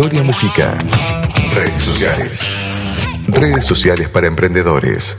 Victoria 0.00 0.22
Mujica. 0.24 0.78
Redes 1.54 1.82
sociales. 1.82 2.40
Redes 3.28 3.66
sociales 3.66 4.08
para 4.08 4.28
emprendedores. 4.28 5.18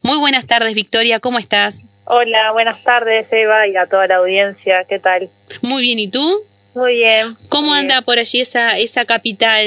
Muy 0.00 0.16
buenas 0.16 0.46
tardes, 0.46 0.74
Victoria, 0.74 1.18
¿cómo 1.18 1.40
estás? 1.40 1.82
Hola, 2.04 2.52
buenas 2.52 2.84
tardes, 2.84 3.26
Eva, 3.32 3.66
y 3.66 3.76
a 3.76 3.86
toda 3.86 4.06
la 4.06 4.18
audiencia, 4.18 4.84
¿qué 4.88 5.00
tal? 5.00 5.28
Muy 5.60 5.82
bien, 5.82 5.98
¿y 5.98 6.06
tú? 6.06 6.38
Muy 6.76 6.98
bien. 6.98 7.36
¿Cómo 7.48 7.74
anda 7.74 8.00
por 8.02 8.20
allí 8.20 8.40
esa, 8.40 8.78
esa 8.78 9.04
capital? 9.06 9.66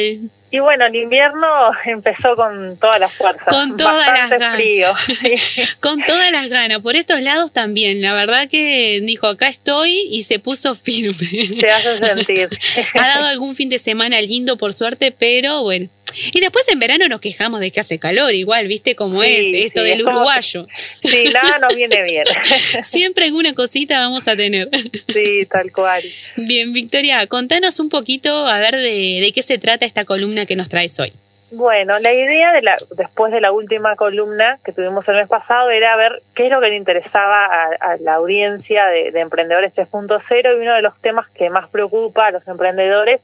Y 0.55 0.59
bueno, 0.59 0.85
el 0.85 0.95
invierno 0.95 1.47
empezó 1.83 2.33
con 2.37 2.77
todas 2.77 2.97
las 2.97 3.11
fuerzas. 3.11 3.45
Con 3.49 3.75
todas 3.75 4.07
las 4.07 4.29
ganas. 4.29 4.55
frío. 4.55 4.93
con 5.81 6.01
todas 6.01 6.31
las 6.31 6.47
ganas. 6.47 6.79
Por 6.79 6.95
estos 6.95 7.19
lados 7.19 7.51
también. 7.51 8.01
La 8.01 8.13
verdad 8.13 8.47
que 8.47 9.01
dijo, 9.04 9.27
acá 9.27 9.49
estoy 9.49 10.07
y 10.09 10.21
se 10.21 10.39
puso 10.39 10.73
firme. 10.73 11.13
Se 11.59 11.69
hace 11.69 12.05
sentir. 12.05 12.47
ha 12.93 13.05
dado 13.05 13.25
algún 13.25 13.54
fin 13.54 13.68
de 13.68 13.79
semana 13.79 14.21
lindo, 14.21 14.55
por 14.55 14.71
suerte, 14.71 15.11
pero 15.11 15.63
bueno, 15.63 15.89
y 16.33 16.39
después 16.39 16.68
en 16.69 16.79
verano 16.79 17.07
nos 17.07 17.19
quejamos 17.19 17.60
de 17.60 17.71
que 17.71 17.79
hace 17.79 18.00
calor, 18.00 18.33
igual, 18.33 18.68
¿viste 18.68 18.96
cómo 18.96 19.24
es 19.24 19.46
esto 19.54 19.82
del 19.82 20.04
uruguayo? 20.04 20.68
sí, 21.04 21.25
nada 21.33 21.60
nos 21.60 21.75
viene 21.75 22.04
bien. 22.04 22.25
Siempre 22.83 23.25
alguna 23.25 23.54
cosita 23.54 24.00
vamos 24.00 24.28
a 24.28 24.36
tener. 24.36 24.69
Sí, 25.11 25.46
tal 25.46 25.71
cual. 25.71 26.04
Bien, 26.36 26.74
Victoria, 26.74 27.25
contanos 27.28 27.79
un 27.79 27.89
poquito 27.89 28.47
a 28.47 28.60
ver 28.60 28.75
de, 28.75 29.19
de 29.21 29.32
qué 29.33 29.43
se 29.43 29.57
trata 29.57 29.86
esta 29.86 30.05
columna 30.05 30.46
que 30.46 30.55
nos 30.55 30.69
traes 30.69 31.00
hoy. 31.00 31.11
Bueno, 31.51 32.00
la 32.00 32.11
idea 32.11 32.52
de 32.53 32.63
la, 32.63 32.75
después 32.97 33.31
de 33.31 33.39
la 33.39 33.52
última 33.52 33.95
columna 33.95 34.58
que 34.66 34.73
tuvimos 34.73 35.08
el 35.08 35.16
mes 35.16 35.30
pasado 35.30 35.69
era 35.69 35.95
ver 35.95 36.22
qué 36.33 36.45
es 36.45 36.52
lo 36.52 36.59
que 36.59 36.69
le 36.69 36.75
interesaba 36.75 37.45
a, 37.45 37.97
la 38.02 38.16
audiencia 38.16 38.88
de, 38.88 39.11
de 39.11 39.19
Emprendedores 39.22 39.73
3.0 39.75 40.58
y 40.58 40.61
uno 40.61 40.73
de 40.73 40.81
los 40.81 41.00
temas 41.00 41.30
que 41.30 41.50
más 41.52 41.69
preocupa 41.69 42.27
a 42.27 42.31
los 42.31 42.47
emprendedores 42.47 43.22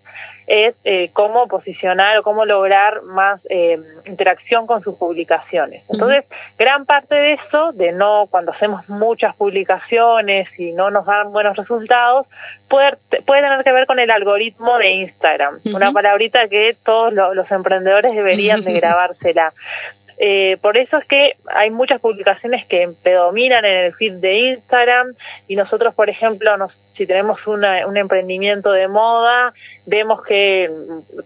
es 0.52 0.76
eh, 0.84 1.10
cómo 1.14 1.48
posicionar 1.48 2.18
o 2.18 2.24
cómo 2.24 2.44
lograr 2.44 3.04
más 3.04 3.40
eh, 3.50 3.80
interacción 4.06 4.68
con 4.68 4.82
sus 4.82 4.96
publicaciones. 4.96 5.86
Entonces, 5.90 6.26
gran 6.60 6.86
parte 6.86 7.16
de 7.16 7.34
eso, 7.34 7.72
de 7.72 7.94
no, 7.94 8.28
cuando 8.30 8.52
hacemos 8.52 8.90
muchas 8.90 9.34
publicaciones 9.34 10.50
y 10.60 10.74
no 10.74 10.92
nos 10.92 11.06
dan 11.06 11.32
buenos 11.32 11.56
resultados, 11.56 12.28
puede, 12.68 12.98
puede 13.26 13.44
tener 13.44 13.64
que 13.64 13.72
ver 13.72 13.86
con 13.86 14.00
el 14.00 14.12
algoritmo 14.12 14.78
de 14.78 14.92
Instagram, 14.92 15.58
una 15.74 15.94
palabrita 15.94 16.50
que 16.50 16.76
todos 16.84 17.14
los 17.14 17.50
emprendedores 17.50 18.12
deberían 18.14 18.60
de 18.60 18.74
grabársela. 18.80 19.54
Eh, 20.24 20.58
por 20.62 20.78
eso 20.78 20.98
es 20.98 21.06
que 21.06 21.36
hay 21.52 21.72
muchas 21.72 22.00
publicaciones 22.00 22.64
que 22.68 22.88
predominan 23.02 23.66
en 23.66 23.86
el 23.86 23.92
feed 23.92 24.18
de 24.18 24.52
Instagram 24.52 25.16
y 25.48 25.56
nosotros, 25.56 25.96
por 25.96 26.12
ejemplo, 26.12 26.56
si 26.94 27.08
tenemos 27.08 27.48
un 27.48 27.98
emprendimiento 27.98 28.72
de 28.72 28.88
moda, 28.88 29.52
vemos 29.88 30.22
que 30.22 30.70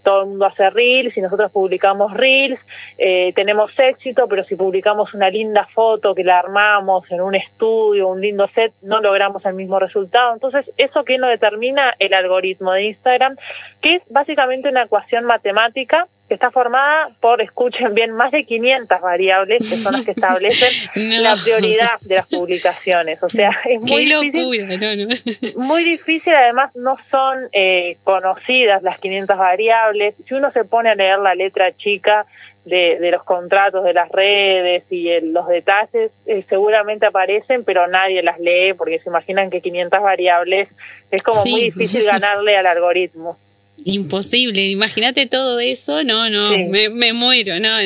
todo 0.02 0.22
el 0.22 0.28
mundo 0.28 0.46
hace 0.46 0.70
reels 0.70 1.18
y 1.18 1.22
nosotros 1.22 1.52
publicamos 1.52 2.14
reels, 2.14 2.58
eh, 2.98 3.34
tenemos 3.36 3.78
éxito, 3.78 4.30
pero 4.30 4.46
si 4.46 4.56
publicamos 4.56 5.14
una 5.14 5.30
linda 5.30 5.66
foto 5.66 6.16
que 6.16 6.24
la 6.24 6.40
armamos 6.40 7.12
en 7.12 7.20
un 7.20 7.36
estudio, 7.36 8.08
un 8.08 8.22
lindo 8.22 8.48
set, 8.48 8.72
no 8.82 9.02
logramos 9.02 9.46
el 9.46 9.56
mismo 9.56 9.78
resultado. 9.78 10.34
Entonces, 10.34 10.72
¿eso 10.78 11.04
qué 11.04 11.18
nos 11.18 11.32
determina? 11.32 11.94
El 12.00 12.14
algoritmo 12.14 12.72
de 12.72 12.86
Instagram, 12.86 13.36
que 13.82 13.96
es 13.96 14.04
básicamente 14.10 14.70
una 14.70 14.84
ecuación 14.84 15.26
matemática 15.26 16.08
que 16.15 16.15
está 16.34 16.50
formada 16.50 17.10
por, 17.20 17.42
escuchen 17.42 17.94
bien, 17.94 18.12
más 18.12 18.32
de 18.32 18.46
500 18.46 19.00
variables 19.02 19.70
que 19.70 19.76
son 19.76 19.94
las 19.94 20.06
que 20.06 20.12
establecen 20.12 20.70
la 21.24 21.36
prioridad 21.36 22.00
de 22.02 22.16
las 22.16 22.28
publicaciones. 22.28 23.22
O 23.22 23.30
sea, 23.30 23.60
es 23.66 23.80
muy 23.82 24.06
difícil. 24.06 25.54
Muy 25.58 25.84
difícil, 25.84 26.34
además 26.34 26.76
no 26.76 26.98
son 27.10 27.48
eh, 27.52 27.98
conocidas 28.04 28.82
las 28.82 29.00
500 29.00 29.38
variables. 29.38 30.16
Si 30.26 30.34
uno 30.34 30.52
se 30.52 30.66
pone 30.66 30.90
a 30.90 30.96
leer 30.96 31.20
la 31.20 31.36
letra 31.36 31.72
chica 31.72 32.26
de, 32.66 32.98
de 33.00 33.12
los 33.12 33.24
contratos 33.24 33.84
de 33.84 33.94
las 33.94 34.10
redes 34.10 34.92
y 34.92 35.10
los 35.22 35.48
detalles, 35.48 36.12
eh, 36.26 36.44
seguramente 36.50 37.06
aparecen, 37.06 37.64
pero 37.64 37.88
nadie 37.88 38.24
las 38.24 38.40
lee 38.40 38.74
porque 38.74 38.98
se 38.98 39.10
imaginan 39.10 39.52
que 39.52 39.62
500 39.62 40.02
variables 40.02 40.70
es 41.12 41.22
como 41.22 41.40
muy 41.46 41.66
difícil 41.66 42.04
ganarle 42.04 42.58
al 42.58 42.66
algoritmo 42.66 43.38
imposible. 43.84 44.70
Imagínate 44.70 45.26
todo 45.26 45.60
eso, 45.60 46.04
no, 46.04 46.30
no, 46.30 46.52
me, 46.70 47.14
muero, 47.14 47.60
no. 47.60 47.78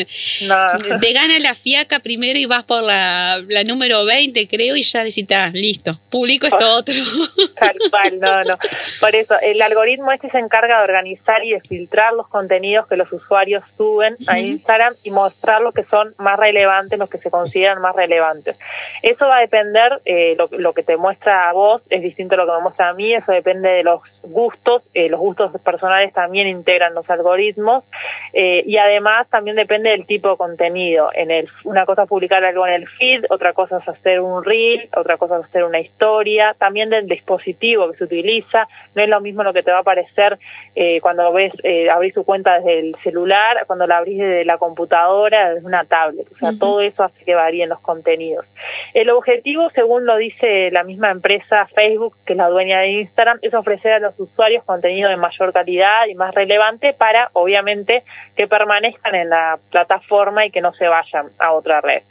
Te 1.01 1.13
gana 1.13 1.39
la 1.39 1.53
fiaca 1.53 1.99
primero 1.99 2.37
y 2.37 2.45
vas 2.45 2.63
por 2.63 2.83
la, 2.83 3.43
la 3.47 3.63
número 3.63 4.05
20, 4.05 4.47
creo, 4.47 4.75
y 4.75 4.81
ya 4.81 5.03
ah, 5.35 5.51
listo, 5.53 5.97
publico 6.09 6.47
esto 6.47 6.73
otro. 6.73 6.93
Tal 7.59 7.75
cual, 7.89 8.19
no, 8.19 8.43
no. 8.43 8.57
Por 9.01 9.15
eso, 9.15 9.35
el 9.41 9.61
algoritmo 9.61 10.11
este 10.11 10.29
se 10.29 10.39
encarga 10.39 10.77
de 10.77 10.83
organizar 10.83 11.43
y 11.43 11.51
de 11.51 11.61
filtrar 11.61 12.13
los 12.13 12.27
contenidos 12.27 12.87
que 12.87 12.95
los 12.95 13.11
usuarios 13.11 13.63
suben 13.75 14.15
a 14.27 14.39
Instagram 14.39 14.93
y 15.03 15.11
mostrar 15.11 15.61
los 15.61 15.73
que 15.73 15.83
son 15.83 16.13
más 16.17 16.39
relevantes, 16.39 16.97
los 16.99 17.09
que 17.09 17.17
se 17.17 17.29
consideran 17.29 17.81
más 17.81 17.95
relevantes. 17.95 18.57
Eso 19.01 19.27
va 19.27 19.37
a 19.37 19.41
depender, 19.41 19.99
eh, 20.05 20.35
lo, 20.37 20.49
lo 20.51 20.73
que 20.73 20.83
te 20.83 20.97
muestra 20.97 21.49
a 21.49 21.53
vos 21.53 21.81
es 21.89 22.01
distinto 22.01 22.35
a 22.35 22.37
lo 22.37 22.45
que 22.45 22.51
me 22.53 22.61
muestra 22.61 22.89
a 22.89 22.93
mí, 22.93 23.13
eso 23.13 23.31
depende 23.31 23.69
de 23.69 23.83
los 23.83 24.01
gustos, 24.23 24.83
eh, 24.93 25.09
los 25.09 25.19
gustos 25.19 25.51
personales 25.61 25.78
también 26.13 26.47
integran 26.47 26.93
los 26.93 27.09
algoritmos 27.09 27.83
eh, 28.33 28.63
y 28.65 28.77
además 28.77 29.27
también 29.29 29.55
depende 29.55 29.89
del 29.89 30.05
tipo 30.05 30.29
de 30.29 30.37
contenido. 30.37 31.09
En 31.13 31.31
el, 31.31 31.47
una 31.63 31.85
cosa 31.85 32.03
es 32.03 32.09
publicar 32.09 32.43
algo 32.43 32.65
en 32.67 32.73
el 32.73 32.87
feed, 32.87 33.25
otra 33.29 33.53
cosa 33.53 33.77
es 33.77 33.87
hacer 33.87 34.19
un 34.19 34.43
reel, 34.43 34.87
otra 34.95 35.17
cosa 35.17 35.37
es 35.39 35.45
hacer 35.45 35.63
una 35.63 35.79
historia, 35.79 36.55
también 36.57 36.89
del 36.89 37.07
dispositivo 37.07 37.89
que 37.91 37.97
se 37.97 38.03
utiliza. 38.03 38.67
No 38.95 39.01
es 39.01 39.09
lo 39.09 39.21
mismo 39.21 39.43
lo 39.43 39.53
que 39.53 39.63
te 39.63 39.71
va 39.71 39.77
a 39.77 39.81
aparecer 39.81 40.37
eh, 40.75 40.99
cuando 41.01 41.31
ves, 41.33 41.53
eh, 41.63 41.89
abrís 41.89 42.13
tu 42.13 42.23
cuenta 42.23 42.59
desde 42.59 42.79
el 42.79 42.95
celular, 43.03 43.63
cuando 43.65 43.87
la 43.87 43.97
abrís 43.97 44.19
desde 44.19 44.45
la 44.45 44.57
computadora, 44.57 45.53
desde 45.53 45.65
una 45.65 45.83
tablet. 45.85 46.27
O 46.31 46.35
sea, 46.35 46.51
todo 46.59 46.81
eso 46.81 47.03
hace 47.03 47.23
que 47.23 47.35
varíen 47.35 47.69
los 47.69 47.79
contenidos. 47.79 48.45
El 48.93 49.09
objetivo, 49.09 49.69
según 49.69 50.05
lo 50.05 50.17
dice 50.17 50.69
la 50.71 50.83
misma 50.83 51.11
empresa 51.11 51.67
Facebook, 51.67 52.15
que 52.25 52.33
es 52.33 52.37
la 52.37 52.49
dueña 52.49 52.79
de 52.79 52.89
Instagram, 52.89 53.39
es 53.41 53.53
ofrecer 53.53 53.93
a 53.93 53.99
los 53.99 54.19
usuarios 54.19 54.63
contenido 54.63 55.09
de 55.09 55.17
mayor 55.17 55.53
calidad 55.53 55.68
y 55.69 56.15
más 56.15 56.33
relevante 56.33 56.93
para, 56.93 57.29
obviamente, 57.33 58.03
que 58.35 58.47
permanezcan 58.47 59.15
en 59.15 59.29
la 59.29 59.59
plataforma 59.71 60.45
y 60.45 60.51
que 60.51 60.61
no 60.61 60.73
se 60.73 60.87
vayan 60.87 61.27
a 61.39 61.51
otra 61.51 61.81
red. 61.81 62.01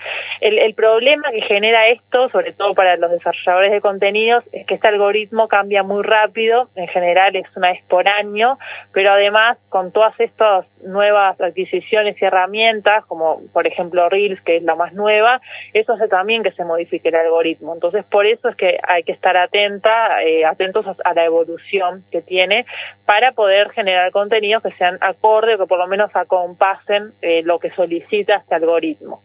El, 0.40 0.74
problema 0.74 1.30
que 1.30 1.40
genera 1.40 1.88
esto, 1.88 2.28
sobre 2.28 2.52
todo 2.52 2.74
para 2.74 2.96
los 2.96 3.10
desarrolladores 3.10 3.72
de 3.72 3.80
contenidos, 3.80 4.44
es 4.52 4.66
que 4.66 4.74
este 4.74 4.88
algoritmo 4.88 5.48
cambia 5.48 5.82
muy 5.82 6.02
rápido, 6.02 6.68
en 6.76 6.86
general 6.86 7.34
es 7.34 7.46
una 7.56 7.72
vez 7.72 7.82
por 7.88 8.06
año, 8.08 8.58
pero 8.92 9.12
además 9.12 9.56
con 9.70 9.90
todas 9.90 10.20
estas 10.20 10.66
nuevas 10.82 11.40
adquisiciones 11.40 12.20
y 12.20 12.24
herramientas, 12.24 13.04
como 13.06 13.38
por 13.52 13.66
ejemplo 13.66 14.08
Reels, 14.08 14.40
que 14.40 14.58
es 14.58 14.62
la 14.62 14.76
más 14.76 14.92
nueva, 14.92 15.40
eso 15.72 15.94
hace 15.94 16.08
también 16.08 16.42
que 16.42 16.52
se 16.52 16.64
modifique 16.64 17.08
el 17.08 17.16
algoritmo. 17.16 17.74
Entonces, 17.74 18.04
por 18.04 18.26
eso 18.26 18.48
es 18.48 18.56
que 18.56 18.78
hay 18.86 19.02
que 19.02 19.12
estar 19.12 19.36
atenta, 19.36 20.22
eh, 20.22 20.44
atentos 20.44 20.86
a 21.04 21.14
la 21.14 21.24
evolución 21.24 22.04
que 22.12 22.20
tiene 22.20 22.66
para 23.06 23.32
poder 23.32 23.47
generar 23.72 24.10
contenidos 24.10 24.62
que 24.62 24.72
sean 24.72 24.98
acorde 25.00 25.54
o 25.54 25.58
que 25.58 25.66
por 25.66 25.78
lo 25.78 25.86
menos 25.86 26.14
acompasen 26.14 27.12
eh, 27.22 27.42
lo 27.44 27.58
que 27.58 27.70
solicita 27.70 28.36
este 28.36 28.54
algoritmo. 28.54 29.20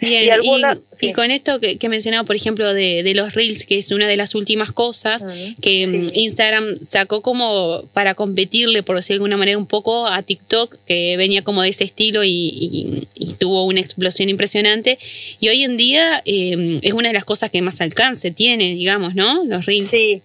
Bien. 0.00 0.40
y, 1.00 1.12
con 1.12 1.30
esto 1.30 1.60
que, 1.60 1.76
que 1.76 1.88
mencionaba, 1.88 2.24
por 2.24 2.36
ejemplo, 2.36 2.74
de, 2.74 3.12
los 3.14 3.34
Reels, 3.34 3.64
que 3.64 3.78
es 3.78 3.90
una 3.92 4.08
de 4.08 4.16
las 4.16 4.34
últimas 4.34 4.72
cosas 4.72 5.24
que 5.60 5.86
mm, 5.86 6.08
Instagram 6.12 6.78
sacó 6.82 7.22
como 7.22 7.84
para 7.92 8.14
competirle, 8.14 8.82
por 8.82 8.96
decir 8.96 9.14
de 9.14 9.18
alguna 9.18 9.36
manera, 9.36 9.56
un 9.58 9.66
poco 9.66 10.06
a 10.06 10.22
TikTok, 10.22 10.76
que 10.86 11.16
venía 11.16 11.42
como 11.42 11.62
de 11.62 11.68
ese 11.68 11.84
estilo 11.84 12.22
y, 12.24 13.06
tuvo 13.38 13.64
una 13.64 13.80
explosión 13.80 14.28
impresionante. 14.28 14.98
Y 15.40 15.48
hoy 15.48 15.64
en 15.64 15.76
día 15.76 16.22
eh, 16.24 16.80
es 16.82 16.92
una 16.92 17.08
de 17.08 17.14
las 17.14 17.24
cosas 17.24 17.50
que 17.50 17.62
más 17.62 17.80
alcance 17.80 18.30
tiene, 18.30 18.74
digamos, 18.74 19.14
¿no? 19.14 19.44
Los 19.44 19.66
Reels. 19.66 19.90
Sí, 19.90 20.22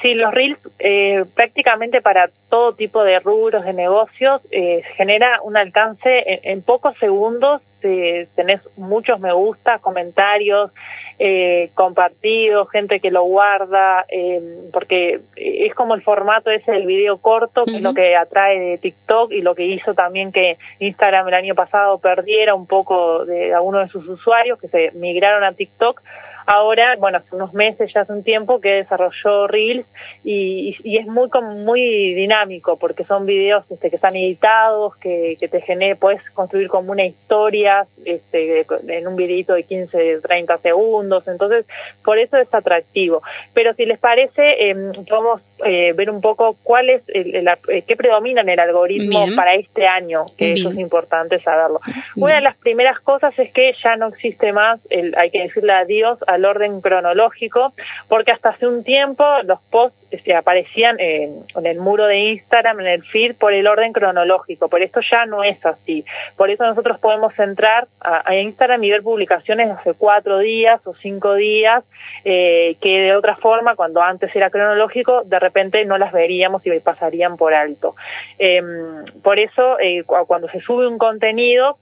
Sí, 0.00 0.14
los 0.14 0.32
reels 0.32 0.58
eh, 0.78 1.24
prácticamente 1.34 2.00
para 2.00 2.30
todo 2.48 2.72
tipo 2.72 3.04
de 3.04 3.20
rubros 3.20 3.64
de 3.64 3.74
negocios 3.74 4.40
eh, 4.50 4.82
genera 4.96 5.40
un 5.42 5.58
alcance 5.58 6.40
en, 6.44 6.62
pocos 6.62 6.96
segundos. 6.96 7.60
Eh, 7.82 8.26
tenés 8.34 8.78
muchos 8.78 9.20
me 9.20 9.32
gusta, 9.32 9.78
comentarios, 9.78 10.72
eh, 11.18 11.68
compartidos, 11.74 12.70
gente 12.70 12.98
que 12.98 13.10
lo 13.10 13.24
guarda, 13.24 14.06
eh, 14.08 14.40
porque 14.72 15.20
es 15.36 15.74
como 15.74 15.94
el 15.94 16.00
formato 16.00 16.50
ese 16.50 16.72
del 16.72 16.86
video 16.86 17.18
corto, 17.18 17.66
que 17.66 17.76
es 17.76 17.82
lo 17.82 17.92
que 17.92 18.16
atrae 18.16 18.58
de 18.58 18.78
TikTok 18.78 19.30
y 19.32 19.42
lo 19.42 19.54
que 19.54 19.66
hizo 19.66 19.92
también 19.92 20.32
que 20.32 20.56
Instagram 20.78 21.28
el 21.28 21.34
año 21.34 21.54
pasado 21.54 21.98
perdiera 21.98 22.54
un 22.54 22.66
poco 22.66 23.26
de 23.26 23.52
algunos 23.52 23.82
de 23.82 23.88
sus 23.88 24.08
usuarios 24.08 24.58
que 24.58 24.68
se 24.68 24.92
migraron 24.92 25.44
a 25.44 25.52
TikTok 25.52 26.00
ahora, 26.50 26.96
bueno, 26.96 27.18
hace 27.18 27.36
unos 27.36 27.54
meses, 27.54 27.92
ya 27.92 28.00
hace 28.00 28.12
un 28.12 28.24
tiempo 28.24 28.60
que 28.60 28.72
desarrolló 28.74 29.46
Reels 29.46 29.86
y, 30.24 30.76
es 30.98 31.06
muy 31.06 31.28
muy 31.64 32.14
dinámico 32.14 32.76
porque 32.76 33.04
son 33.04 33.24
videos 33.24 33.70
este, 33.70 33.88
que 33.88 33.96
están 33.96 34.16
editados, 34.16 34.96
que, 34.96 35.36
que 35.38 35.46
te 35.46 35.60
genere, 35.60 35.94
puedes 35.94 36.28
construir 36.30 36.66
como 36.66 36.90
una 36.90 37.04
historia 37.04 37.86
este, 38.04 38.66
en 38.88 39.06
un 39.06 39.14
videito 39.14 39.54
de 39.54 39.62
15, 39.62 40.20
30 40.22 40.58
segundos, 40.58 41.28
entonces 41.28 41.66
por 42.04 42.18
eso 42.18 42.36
es 42.36 42.52
atractivo. 42.52 43.22
Pero 43.54 43.72
si 43.74 43.86
les 43.86 44.00
parece, 44.00 44.70
eh, 44.70 44.74
vamos 45.08 45.40
a 45.62 45.68
eh, 45.68 45.92
ver 45.92 46.10
un 46.10 46.20
poco 46.20 46.56
cuál 46.64 46.90
es, 46.90 47.02
el, 47.08 47.46
eh, 47.46 47.82
qué 47.86 47.96
predomina 47.96 48.40
en 48.40 48.48
el 48.48 48.58
algoritmo 48.58 49.26
para 49.36 49.54
este 49.54 49.86
año, 49.86 50.26
que 50.36 50.52
eso 50.52 50.70
es 50.70 50.78
importante 50.78 51.38
saberlo. 51.38 51.80
Una 52.16 52.34
de 52.36 52.40
las 52.40 52.56
primeras 52.56 52.98
cosas 52.98 53.38
es 53.38 53.52
que 53.52 53.72
ya 53.82 53.94
no 53.96 54.08
existe 54.08 54.52
más, 54.52 54.80
el, 54.90 55.14
hay 55.16 55.30
que 55.30 55.42
decirle 55.42 55.72
adiós 55.72 56.18
al 56.26 56.39
orden 56.44 56.80
cronológico, 56.80 57.72
porque 58.08 58.32
hasta 58.32 58.50
hace 58.50 58.66
un 58.66 58.84
tiempo 58.84 59.24
los 59.44 59.60
posts 59.70 60.00
se 60.24 60.34
aparecían 60.34 60.96
en, 60.98 61.44
el 61.64 61.78
muro 61.78 62.06
de 62.06 62.18
Instagram, 62.18 62.80
en 62.80 62.86
el 62.86 63.02
feed, 63.02 63.36
por 63.36 63.52
el 63.52 63.66
orden 63.66 63.92
cronológico. 63.92 64.68
Por 64.68 64.82
esto 64.82 65.00
ya 65.00 65.26
no 65.26 65.44
es 65.44 65.64
así. 65.64 66.04
Por 66.36 66.50
eso 66.50 66.64
nosotros 66.64 66.98
podemos 66.98 67.38
entrar 67.38 67.86
a, 68.00 68.34
Instagram 68.34 68.82
y 68.84 68.90
ver 68.90 69.02
publicaciones 69.02 69.70
hace 69.70 69.94
cuatro 69.94 70.38
días 70.38 70.80
o 70.86 70.94
cinco 70.94 71.34
días, 71.34 71.84
eh, 72.24 72.76
que 72.80 73.02
de 73.02 73.16
otra 73.16 73.36
forma, 73.36 73.76
cuando 73.76 74.02
antes 74.02 74.34
era 74.34 74.50
cronológico, 74.50 75.22
de 75.24 75.38
repente 75.38 75.84
no 75.84 75.98
las 75.98 76.12
veríamos 76.12 76.66
y 76.66 76.80
pasarían 76.80 77.36
por 77.36 77.54
alto. 77.54 77.94
Em, 78.38 79.04
por 79.22 79.38
eso, 79.38 79.78
eh, 79.78 80.02
cuando 80.04 80.48
se 80.48 80.60
sube 80.60 80.88
un 80.88 80.98
contenido, 80.98 81.76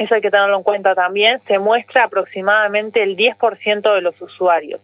eso 0.00 0.14
hay 0.14 0.22
que 0.22 0.30
tenerlo 0.30 0.56
en 0.56 0.62
cuenta 0.62 0.94
también, 0.94 1.40
se 1.46 1.58
muestra 1.58 2.04
aproximadamente 2.04 3.02
el 3.02 3.16
10% 3.16 3.94
de 3.94 4.00
los 4.00 4.20
usuarios. 4.22 4.80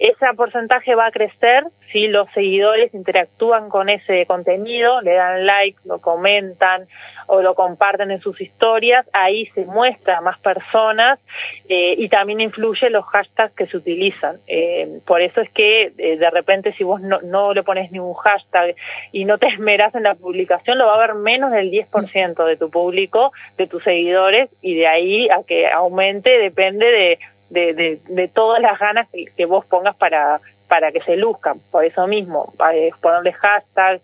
Ese 0.00 0.26
porcentaje 0.34 0.94
va 0.94 1.06
a 1.06 1.10
crecer 1.10 1.64
si 1.92 2.08
los 2.08 2.30
seguidores 2.30 2.94
interactúan 2.94 3.68
con 3.68 3.90
ese 3.90 4.24
contenido, 4.24 5.02
le 5.02 5.12
dan 5.12 5.44
like, 5.44 5.78
lo 5.84 6.00
comentan 6.00 6.86
o 7.26 7.42
lo 7.42 7.54
comparten 7.54 8.10
en 8.10 8.18
sus 8.18 8.40
historias, 8.40 9.06
ahí 9.12 9.44
se 9.46 9.66
muestra 9.66 10.18
a 10.18 10.20
más 10.22 10.38
personas 10.38 11.20
eh, 11.68 11.94
y 11.98 12.08
también 12.08 12.40
influye 12.40 12.88
los 12.88 13.04
hashtags 13.04 13.54
que 13.54 13.66
se 13.66 13.76
utilizan. 13.76 14.36
Eh, 14.48 14.88
por 15.06 15.20
eso 15.20 15.42
es 15.42 15.50
que 15.50 15.92
eh, 15.98 16.16
de 16.16 16.30
repente 16.30 16.72
si 16.72 16.82
vos 16.82 17.02
no, 17.02 17.20
no 17.20 17.52
le 17.52 17.62
pones 17.62 17.92
ningún 17.92 18.14
hashtag 18.14 18.74
y 19.12 19.26
no 19.26 19.36
te 19.36 19.46
esmeras 19.48 19.94
en 19.94 20.04
la 20.04 20.14
publicación, 20.14 20.78
lo 20.78 20.86
va 20.86 20.94
a 20.94 21.06
ver 21.06 21.14
menos 21.14 21.50
del 21.50 21.70
10% 21.70 22.42
de 22.46 22.56
tu 22.56 22.70
público, 22.70 23.32
de 23.58 23.66
tus 23.66 23.84
seguidores 23.84 24.48
y 24.62 24.76
de 24.76 24.86
ahí 24.86 25.28
a 25.28 25.42
que 25.46 25.68
aumente 25.68 26.38
depende 26.38 26.86
de 26.86 27.18
de, 27.50 27.74
de, 27.74 28.00
de 28.08 28.28
todas 28.28 28.62
las 28.62 28.78
ganas 28.78 29.08
que, 29.36 29.44
vos 29.46 29.64
pongas 29.66 29.96
para, 29.96 30.40
para 30.70 30.92
que 30.92 31.00
se 31.00 31.16
luzcan. 31.16 31.58
Por 31.72 31.84
eso 31.84 32.06
mismo, 32.06 32.54
eh, 32.72 32.92
ponerle 33.02 33.32
hashtag, 33.32 34.00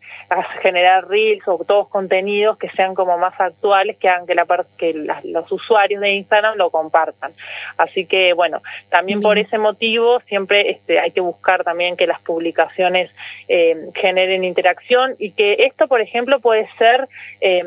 generar 0.61 1.07
reels 1.07 1.47
o 1.47 1.65
todos 1.65 1.87
contenidos 1.87 2.59
que 2.59 2.69
sean 2.69 2.93
como 2.97 3.17
más 3.19 3.41
actuales, 3.41 3.97
que 3.99 4.09
hagan 4.09 4.27
que, 4.27 4.35
la, 4.35 4.47
que 4.77 4.93
los 5.27 5.53
usuarios 5.53 6.01
de 6.01 6.15
Instagram 6.15 6.57
lo 6.57 6.71
compartan. 6.71 7.31
Así 7.79 8.05
que, 8.05 8.33
bueno, 8.33 8.63
también 8.91 9.23
por 9.23 9.39
ese 9.39 9.59
motivo 9.59 10.19
siempre 10.27 10.71
este, 10.71 10.99
hay 10.99 11.13
que 11.13 11.21
buscar 11.21 11.63
también 11.63 11.97
que 11.97 12.09
las 12.09 12.21
publicaciones 12.21 13.13
eh, 13.47 13.77
generen 13.95 14.43
interacción 14.43 15.15
y 15.21 15.31
que 15.31 15.59
esto, 15.61 15.87
por 15.87 16.01
ejemplo, 16.01 16.41
puede 16.41 16.69
ser 16.79 17.07
eh, 17.41 17.63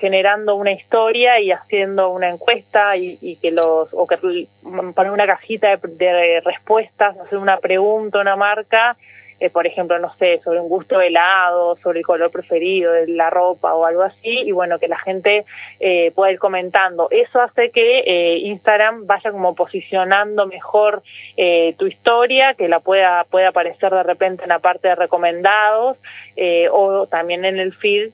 generando 0.00 0.56
una 0.56 0.72
historia 0.72 1.38
y 1.38 1.52
haciendo 1.52 2.10
una 2.10 2.30
encuesta 2.30 2.96
y, 2.96 3.36
que 3.40 3.52
los, 3.52 3.90
o 3.92 4.06
que 4.08 4.16
poner 4.16 5.12
una 5.12 5.26
cajita 5.26 5.76
de, 5.76 5.88
de 5.96 6.40
respuestas, 6.40 7.16
hacer 7.16 7.38
una 7.38 7.58
pregunta 7.58 8.07
una 8.16 8.36
marca, 8.36 8.96
eh, 9.40 9.50
por 9.50 9.68
ejemplo, 9.68 9.98
no 10.00 10.12
sé, 10.14 10.40
sobre 10.42 10.58
un 10.58 10.68
gusto 10.68 11.00
helado, 11.00 11.76
sobre 11.76 12.00
el 12.00 12.04
color 12.04 12.30
preferido 12.30 12.92
de 12.92 13.06
la 13.06 13.30
ropa 13.30 13.72
o 13.74 13.84
algo 13.84 14.02
así, 14.02 14.40
y 14.40 14.50
bueno, 14.50 14.80
que 14.80 14.88
la 14.88 14.98
gente 14.98 15.44
eh, 15.78 16.10
pueda 16.16 16.32
ir 16.32 16.40
comentando. 16.40 17.06
Eso 17.10 17.40
hace 17.40 17.70
que 17.70 18.00
eh, 18.00 18.38
Instagram 18.38 19.06
vaya 19.06 19.30
como 19.30 19.54
posicionando 19.54 20.46
mejor 20.46 21.02
tu 21.78 21.86
historia, 21.86 22.54
que 22.54 22.68
la 22.68 22.80
pueda, 22.80 23.24
pueda 23.24 23.48
aparecer 23.48 23.92
de 23.92 24.02
repente 24.02 24.42
en 24.42 24.48
la 24.48 24.58
parte 24.58 24.88
de 24.88 24.96
recomendados, 24.96 25.98
o 26.72 27.06
también 27.06 27.44
en 27.44 27.58
el 27.60 27.72
feed, 27.72 28.10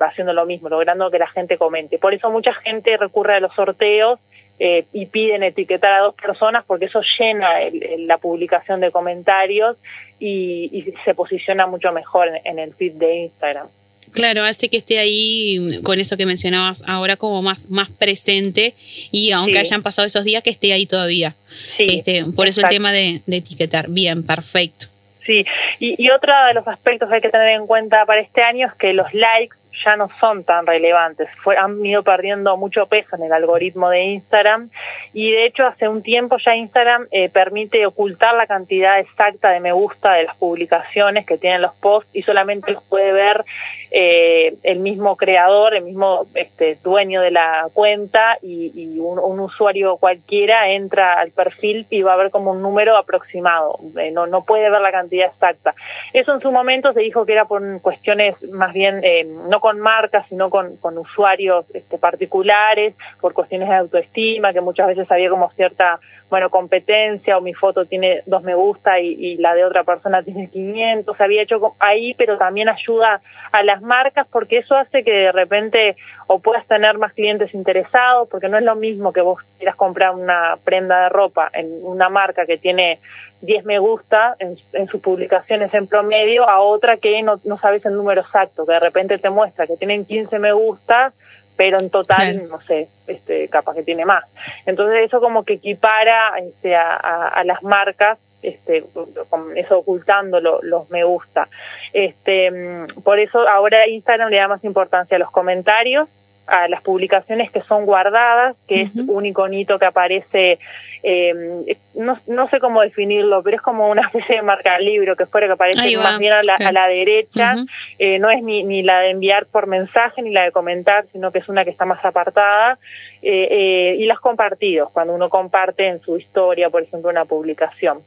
va 0.00 0.06
haciendo 0.06 0.32
lo 0.32 0.46
mismo, 0.46 0.68
logrando 0.68 1.10
que 1.10 1.18
la 1.18 1.26
gente 1.26 1.58
comente. 1.58 1.98
Por 1.98 2.14
eso 2.14 2.30
mucha 2.30 2.54
gente 2.54 2.96
recurre 2.96 3.34
a 3.34 3.40
los 3.40 3.52
sorteos 3.54 4.20
eh, 4.60 4.84
y 4.92 5.06
piden 5.06 5.42
etiquetar 5.44 5.92
a 5.94 6.00
dos 6.00 6.14
personas 6.14 6.64
porque 6.66 6.86
eso 6.86 7.00
llena 7.18 7.50
la 7.98 8.18
publicación 8.18 8.80
de 8.80 8.90
comentarios 8.90 9.76
y, 10.18 10.92
se 11.04 11.14
posiciona 11.14 11.66
mucho 11.66 11.92
mejor 11.92 12.28
en, 12.44 12.58
el 12.58 12.74
feed 12.74 12.94
de 12.94 13.16
Instagram. 13.18 13.68
Claro, 14.12 14.42
hace 14.42 14.68
que 14.68 14.78
esté 14.78 14.98
ahí 14.98 15.80
con 15.84 16.00
eso 16.00 16.16
que 16.16 16.26
mencionabas 16.26 16.82
ahora 16.86 17.16
como 17.16 17.40
más, 17.42 17.68
más 17.70 17.88
presente 17.88 18.74
y 19.12 19.30
aunque 19.32 19.58
hayan 19.58 19.82
pasado 19.82 20.06
esos 20.06 20.24
días 20.24 20.42
que 20.42 20.50
esté 20.50 20.72
ahí 20.72 20.86
todavía. 20.86 21.34
este, 21.78 22.24
por 22.34 22.48
eso 22.48 22.60
el 22.62 22.68
tema 22.68 22.90
de, 22.90 23.20
etiquetar. 23.28 23.88
Bien, 23.88 24.24
perfecto. 24.24 24.86
Sí, 25.24 25.44
y, 25.78 26.02
y 26.02 26.10
otro 26.10 26.32
de 26.46 26.54
los 26.54 26.66
aspectos 26.66 27.08
que 27.08 27.16
hay 27.16 27.20
que 27.20 27.28
tener 27.28 27.48
en 27.48 27.66
cuenta 27.66 28.06
para 28.06 28.20
este 28.20 28.42
año 28.42 28.66
es 28.66 28.74
que 28.74 28.94
los 28.94 29.12
likes 29.12 29.56
ya 29.84 29.96
no 29.96 30.08
son 30.20 30.44
tan 30.44 30.66
relevantes, 30.66 31.28
han 31.58 31.84
ido 31.84 32.02
perdiendo 32.02 32.56
mucho 32.56 32.86
peso 32.86 33.16
en 33.16 33.24
el 33.24 33.32
algoritmo 33.32 33.90
de 33.90 34.02
Instagram 34.02 34.70
y 35.12 35.30
de 35.30 35.46
hecho 35.46 35.66
hace 35.66 35.88
un 35.88 36.02
tiempo 36.02 36.38
ya 36.38 36.56
Instagram 36.56 37.06
eh, 37.10 37.28
permite 37.28 37.86
ocultar 37.86 38.34
la 38.34 38.46
cantidad 38.46 38.98
exacta 38.98 39.50
de 39.50 39.60
me 39.60 39.72
gusta 39.72 40.12
de 40.12 40.24
las 40.24 40.36
publicaciones 40.36 41.26
que 41.26 41.38
tienen 41.38 41.62
los 41.62 41.74
posts 41.74 42.10
y 42.14 42.22
solamente 42.22 42.72
los 42.72 42.82
puede 42.84 43.12
ver 43.12 43.44
eh, 43.90 44.56
el 44.64 44.80
mismo 44.80 45.16
creador, 45.16 45.74
el 45.74 45.84
mismo 45.84 46.26
este, 46.34 46.76
dueño 46.82 47.20
de 47.20 47.30
la 47.30 47.68
cuenta 47.72 48.38
y, 48.42 48.98
un, 48.98 49.40
usuario 49.40 49.96
cualquiera 49.96 50.70
entra 50.70 51.14
al 51.14 51.30
perfil 51.30 51.86
y 51.90 52.02
va 52.02 52.14
a 52.14 52.16
ver 52.16 52.30
como 52.30 52.50
un 52.52 52.60
número 52.60 52.96
aproximado, 52.96 53.78
eh, 53.98 54.10
no, 54.10 54.26
no 54.26 54.44
puede 54.44 54.68
ver 54.68 54.80
la 54.80 54.92
cantidad 54.92 55.28
exacta. 55.28 55.74
Eso 56.12 56.34
en 56.34 56.40
su 56.40 56.50
momento 56.50 56.92
se 56.92 57.00
dijo 57.00 57.24
que 57.24 57.32
era 57.32 57.44
por 57.46 57.62
cuestiones 57.80 58.42
más 58.52 58.72
bien, 58.72 59.00
eh, 59.02 59.26
no 59.48 59.60
con 59.60 59.78
marcas, 59.78 60.26
sino 60.28 60.50
con, 60.50 60.76
con 60.78 60.98
usuarios 60.98 61.74
este, 61.74 61.98
particulares, 61.98 62.94
por 63.20 63.32
cuestiones 63.32 63.68
de 63.68 63.76
autoestima, 63.76 64.52
que 64.52 64.60
muchas 64.60 64.88
veces 64.88 65.10
había 65.10 65.30
como 65.30 65.48
cierta 65.50 66.00
bueno, 66.30 66.50
competencia 66.50 67.38
o 67.38 67.40
mi 67.40 67.54
foto 67.54 67.84
tiene 67.84 68.22
dos 68.26 68.42
me 68.42 68.54
gusta 68.54 69.00
y, 69.00 69.36
la 69.38 69.54
de 69.54 69.64
otra 69.64 69.84
persona 69.84 70.22
tiene 70.22 70.48
500, 70.48 71.20
había 71.20 71.42
hecho 71.42 71.74
ahí, 71.78 72.14
pero 72.14 72.36
también 72.36 72.68
ayuda 72.68 73.20
a 73.52 73.62
las 73.62 73.82
marcas 73.82 74.26
porque 74.30 74.58
eso 74.58 74.76
hace 74.76 75.02
que 75.04 75.12
de 75.12 75.32
repente 75.32 75.96
o 76.26 76.38
puedas 76.38 76.66
tener 76.66 76.98
más 76.98 77.12
clientes 77.12 77.54
interesados, 77.54 78.28
porque 78.28 78.48
no 78.48 78.58
es 78.58 78.64
lo 78.64 78.74
mismo 78.74 79.12
que 79.12 79.22
vos 79.22 79.42
quieras 79.56 79.76
comprar 79.76 80.14
una 80.14 80.56
prenda 80.64 81.04
de 81.04 81.08
ropa 81.08 81.50
en 81.52 81.66
una 81.82 82.08
marca 82.08 82.44
que 82.44 82.58
tiene 82.58 82.98
10 83.40 83.64
me 83.64 83.78
gusta 83.78 84.36
en, 84.38 84.56
sus 84.88 85.00
publicaciones 85.00 85.72
en 85.72 85.86
promedio 85.86 86.48
a 86.48 86.60
otra 86.60 86.96
que 86.96 87.22
no, 87.22 87.40
no 87.44 87.58
sabes 87.58 87.86
el 87.86 87.94
número 87.94 88.20
exacto, 88.20 88.66
que 88.66 88.72
de 88.72 88.80
repente 88.80 89.18
te 89.18 89.30
muestra 89.30 89.66
que 89.66 89.76
tienen 89.76 90.04
15 90.04 90.38
me 90.38 90.52
gusta 90.52 91.12
pero 91.58 91.80
en 91.80 91.90
total, 91.90 92.48
no 92.48 92.60
sé, 92.60 92.86
este, 93.08 93.48
capaz 93.48 93.74
que 93.74 93.82
tiene 93.82 94.04
más. 94.04 94.24
Entonces 94.64 95.04
eso 95.04 95.20
como 95.20 95.42
que 95.44 95.54
equipara 95.54 96.34
este, 96.38 96.76
a, 96.76 97.42
las 97.44 97.64
marcas, 97.64 98.16
este, 98.42 98.84
con 99.28 99.56
eso 99.56 99.78
ocultando 99.78 100.40
los 100.40 100.88
me 100.90 101.02
gusta. 101.02 101.48
Este, 101.92 102.52
mm, 102.52 103.02
por 103.02 103.18
eso 103.18 103.48
ahora 103.48 103.88
Instagram 103.88 104.30
le 104.30 104.36
da 104.36 104.46
más 104.46 104.62
importancia 104.62 105.16
a 105.16 105.18
los 105.18 105.32
comentarios, 105.32 106.08
a 106.46 106.68
las 106.68 106.80
publicaciones 106.80 107.50
que 107.50 107.60
son 107.60 107.86
guardadas, 107.86 108.56
que 108.68 108.82
es 108.82 108.94
un 108.94 109.26
iconito 109.26 109.80
que 109.80 109.84
aparece 109.84 110.60
eh, 111.02 111.76
no, 111.94 112.18
no 112.26 112.48
sé 112.48 112.60
cómo 112.60 112.80
definirlo, 112.80 113.42
pero 113.42 113.56
es 113.56 113.62
como 113.62 113.88
una 113.88 114.02
especie 114.12 114.36
de 114.36 114.42
marca 114.42 114.78
libro 114.78 115.16
que 115.16 115.26
fuera 115.26 115.46
que 115.46 115.52
aparece 115.54 115.96
más 115.98 116.18
bien 116.18 116.32
a 116.32 116.42
la, 116.42 116.54
a 116.54 116.72
la 116.72 116.86
derecha, 116.88 117.56
eh, 117.98 118.18
no 118.18 118.30
es 118.30 118.42
ni, 118.42 118.62
ni 118.64 118.82
la 118.82 119.00
de 119.00 119.10
enviar 119.10 119.46
por 119.46 119.66
mensaje 119.66 120.22
ni 120.22 120.30
la 120.30 120.44
de 120.44 120.52
comentar, 120.52 121.06
sino 121.12 121.30
que 121.32 121.38
es 121.38 121.48
una 121.48 121.64
que 121.64 121.70
está 121.70 121.84
más 121.84 122.04
apartada, 122.04 122.78
eh, 123.20 123.96
y 123.98 124.04
las 124.06 124.20
compartidos, 124.20 124.90
cuando 124.92 125.12
uno 125.12 125.28
comparte 125.28 125.88
en 125.88 125.98
su 125.98 126.16
historia, 126.16 126.70
por 126.70 126.82
ejemplo, 126.82 127.10
una 127.10 127.24
publicación. 127.24 127.98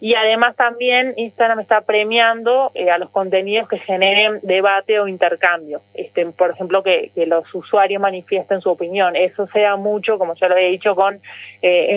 Y 0.00 0.14
además 0.14 0.56
también 0.56 1.14
Instagram 1.16 1.60
está 1.60 1.80
premiando 1.80 2.70
a 2.92 2.98
los 2.98 3.10
contenidos 3.10 3.68
que 3.68 3.78
generen 3.78 4.38
debate 4.42 5.00
o 5.00 5.08
intercambio. 5.08 5.80
Este, 5.94 6.26
por 6.26 6.50
ejemplo, 6.50 6.82
que, 6.82 7.10
que 7.14 7.26
los 7.26 7.52
usuarios 7.54 8.00
manifiesten 8.00 8.60
su 8.60 8.70
opinión. 8.70 9.16
Eso 9.16 9.46
se 9.46 9.60
da 9.60 9.76
mucho, 9.76 10.18
como 10.18 10.34
ya 10.34 10.48
lo 10.48 10.56
he 10.56 10.68
dicho, 10.68 10.94
con 10.94 11.18
eh, 11.62 11.94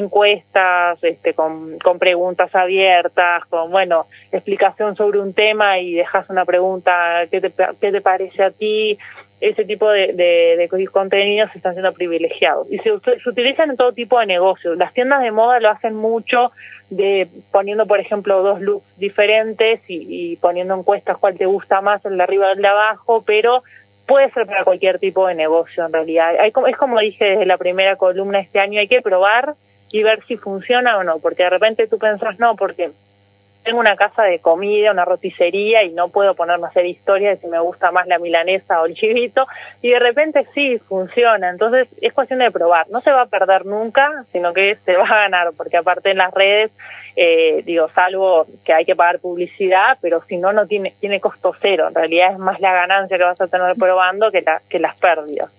este, 1.01 1.33
con, 1.33 1.77
preguntas 2.00 2.53
abiertas, 2.55 3.45
con, 3.45 3.71
bueno, 3.71 4.05
explicación 4.31 4.95
sobre 4.95 5.19
un 5.19 5.33
tema 5.33 5.79
y 5.79 5.93
dejas 5.93 6.29
una 6.29 6.45
pregunta, 6.45 7.25
¿qué 7.29 7.41
te, 7.41 7.51
qué 7.79 7.91
te 7.91 8.01
parece 8.01 8.43
a 8.43 8.51
ti? 8.51 8.98
ese 9.41 9.65
tipo 9.65 9.89
de, 9.89 10.13
de, 10.13 10.88
contenidos 10.91 11.55
están 11.55 11.74
siendo 11.74 11.91
privilegiados. 11.93 12.71
Y 12.71 12.77
se, 12.77 12.91
se, 13.00 13.27
utilizan 13.29 13.71
en 13.71 13.77
todo 13.77 13.91
tipo 13.91 14.19
de 14.19 14.27
negocios. 14.27 14.77
Las 14.77 14.93
tiendas 14.93 15.21
de 15.21 15.31
moda 15.31 15.60
lo 15.60 15.69
hacen 15.69 15.95
mucho, 15.95 16.51
de 16.91 17.27
poniendo, 17.51 17.88
por 17.88 18.00
ejemplo, 18.00 18.43
dos 18.43 18.62
looks 18.62 19.00
diferentes 19.00 19.81
y, 19.88 20.36
poniendo 20.38 20.77
encuestas 20.77 21.17
cuál 21.17 21.38
te 21.38 21.48
gusta 21.48 21.81
más, 21.81 22.05
el 22.05 22.17
de 22.17 22.24
arriba 22.24 22.50
o 22.50 22.51
el 22.51 22.62
de 22.62 22.67
abajo, 22.67 23.24
pero 23.25 23.63
puede 24.05 24.29
ser 24.31 24.45
para 24.45 24.63
cualquier 24.63 25.00
tipo 25.00 25.25
de 25.27 25.33
negocio 25.33 25.86
en 25.86 25.93
realidad. 25.93 26.36
Hay, 26.39 26.51
es 26.67 26.77
como 26.77 27.00
dije 27.00 27.25
desde 27.25 27.45
la 27.45 27.57
primera 27.57 27.95
columna 27.95 28.39
este 28.39 28.60
año, 28.60 28.79
hay 28.79 28.88
que 28.88 29.01
probar 29.01 29.55
y 29.91 30.03
ver 30.03 30.24
si 30.25 30.38
funciona 30.38 30.98
o 30.98 31.03
no, 31.03 31.19
porque 31.19 31.43
de 31.43 31.50
repente 31.50 31.88
tú 31.88 31.98
pensás, 31.98 32.39
no, 32.39 32.55
porque 32.55 32.91
tengo 33.63 33.79
una 33.79 33.95
casa 33.95 34.24
de 34.24 34.39
comida, 34.39 34.91
una 34.91 35.05
roticería 35.05 35.83
y 35.83 35.91
no 35.91 36.10
puedo 36.10 36.33
ponerme 36.36 36.65
a 36.65 36.69
hacer 36.69 36.86
historias 36.86 37.38
de 37.38 37.41
si 37.41 37.51
me 37.51 37.60
gusta 37.60 37.91
más 37.91 38.07
la 38.07 38.19
milanesa 38.19 38.81
o 38.81 38.86
el 38.86 38.95
chivito 38.95 39.48
y 39.81 39.91
de 39.91 40.00
repente 40.00 40.45
sí 40.53 40.79
funciona. 40.79 41.50
Entonces 41.50 41.88
es 42.01 42.13
cuestión 42.13 42.39
de 42.39 42.51
probar. 42.51 42.89
No 42.89 43.01
se 43.01 43.12
va 43.12 43.21
a 43.21 43.25
perder 43.27 43.65
nunca, 43.65 44.25
sino 44.31 44.53
que 44.53 44.75
se 44.75 44.95
va 44.95 45.03
a 45.03 45.21
ganar 45.21 45.51
porque 45.55 45.77
aparte 45.77 46.12
en 46.12 46.17
las 46.17 46.33
redes, 46.33 46.71
eh, 47.15 47.62
digo, 47.65 47.88
salvo 47.89 48.45
que 48.65 48.74
hay 48.74 48.86
que 48.86 48.95
pagar 48.95 49.19
publicidad, 49.19 49.98
pero 50.01 50.21
si 50.21 50.38
no, 50.38 50.53
no 50.53 50.65
tiene, 50.65 50.93
tiene 51.00 51.19
costo 51.19 51.53
cero. 51.60 51.88
En 51.89 51.95
realidad 51.95 52.31
es 52.31 52.39
más 52.39 52.60
la 52.60 52.74
ganancia 52.74 53.17
que 53.17 53.24
vas 53.24 53.41
a 53.41 53.48
tener 53.48 53.75
probando 53.75 54.31
que, 54.31 54.41
la, 54.41 54.62
que 54.69 54.79
las 54.79 54.95
pérdidas. 54.95 55.51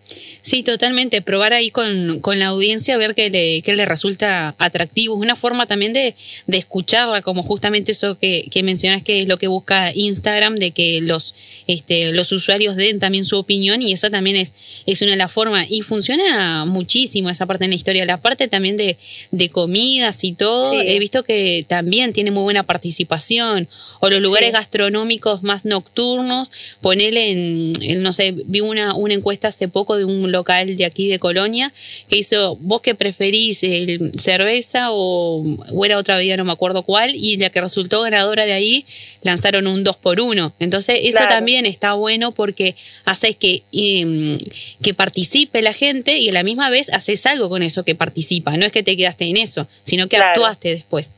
Sí, 0.44 0.64
totalmente. 0.64 1.22
Probar 1.22 1.52
ahí 1.52 1.70
con, 1.70 2.18
con 2.18 2.40
la 2.40 2.46
audiencia, 2.46 2.96
ver 2.96 3.14
que 3.14 3.30
le, 3.30 3.62
que 3.62 3.76
le 3.76 3.84
resulta 3.84 4.56
atractivo. 4.58 5.14
Es 5.14 5.20
una 5.20 5.36
forma 5.36 5.66
también 5.66 5.92
de, 5.92 6.16
de 6.48 6.58
escucharla, 6.58 7.22
como 7.22 7.44
justamente 7.44 7.92
eso 7.92 8.18
que, 8.18 8.48
que 8.50 8.64
mencionas 8.64 9.04
que 9.04 9.20
es 9.20 9.28
lo 9.28 9.36
que 9.36 9.46
busca 9.46 9.92
Instagram, 9.94 10.56
de 10.56 10.72
que 10.72 11.00
los, 11.00 11.32
este, 11.68 12.10
los 12.10 12.32
usuarios 12.32 12.74
den 12.74 12.98
también 12.98 13.24
su 13.24 13.38
opinión 13.38 13.82
y 13.82 13.92
eso 13.92 14.10
también 14.10 14.34
es, 14.34 14.52
es 14.84 15.00
una 15.00 15.12
de 15.12 15.16
las 15.16 15.30
formas. 15.30 15.68
Y 15.70 15.82
funciona 15.82 16.64
muchísimo 16.64 17.30
esa 17.30 17.46
parte 17.46 17.64
en 17.66 17.70
la 17.70 17.76
historia. 17.76 18.04
La 18.04 18.16
parte 18.16 18.48
también 18.48 18.76
de, 18.76 18.96
de 19.30 19.48
comidas 19.48 20.24
y 20.24 20.32
todo, 20.32 20.80
he 20.80 20.98
visto 20.98 21.22
que 21.22 21.64
también 21.68 22.12
tiene 22.12 22.32
muy 22.32 22.42
buena 22.42 22.64
participación. 22.64 23.68
O 24.00 24.10
los 24.10 24.20
lugares 24.20 24.52
gastronómicos 24.52 25.44
más 25.44 25.64
nocturnos, 25.64 26.50
ponerle 26.80 27.30
en, 27.30 28.02
no 28.02 28.12
sé, 28.12 28.34
vi 28.46 28.60
una, 28.60 28.94
una 28.94 29.14
encuesta 29.14 29.46
hace 29.46 29.68
poco 29.68 29.96
de 29.96 30.04
un 30.04 30.31
local 30.32 30.76
de 30.76 30.84
aquí 30.84 31.08
de 31.08 31.18
Colonia 31.18 31.72
que 32.08 32.16
hizo, 32.16 32.56
vos 32.56 32.80
que 32.80 32.94
preferís, 32.94 33.62
el 33.62 34.12
cerveza 34.18 34.88
o, 34.90 35.44
era 35.84 35.98
otra 35.98 36.16
bebida, 36.16 36.36
no 36.36 36.44
me 36.44 36.52
acuerdo 36.52 36.82
cuál, 36.82 37.14
y 37.14 37.36
la 37.36 37.50
que 37.50 37.60
resultó 37.60 38.02
ganadora 38.02 38.44
de 38.44 38.52
ahí 38.52 38.84
lanzaron 39.22 39.66
un 39.66 39.84
2 39.84 39.96
por 39.96 40.20
1 40.20 40.52
Entonces 40.58 40.98
eso 41.02 41.24
también 41.28 41.66
está 41.66 41.94
bueno 41.94 42.32
porque 42.32 42.74
haces 43.04 43.36
que, 43.36 43.62
em, 43.72 44.38
que 44.82 44.94
participe 44.94 45.62
la 45.62 45.72
gente 45.72 46.18
y 46.18 46.28
a 46.28 46.32
la 46.32 46.42
misma 46.42 46.70
vez 46.70 46.90
haces 46.90 47.24
algo 47.26 47.48
con 47.48 47.62
eso 47.62 47.84
que 47.84 47.94
participa. 47.94 48.56
No 48.56 48.66
es 48.66 48.72
que 48.72 48.82
te 48.82 48.96
quedaste 48.96 49.26
en 49.26 49.36
eso, 49.36 49.66
sino 49.82 50.08
que 50.08 50.16
actuaste 50.16 50.70
después. 50.70 51.10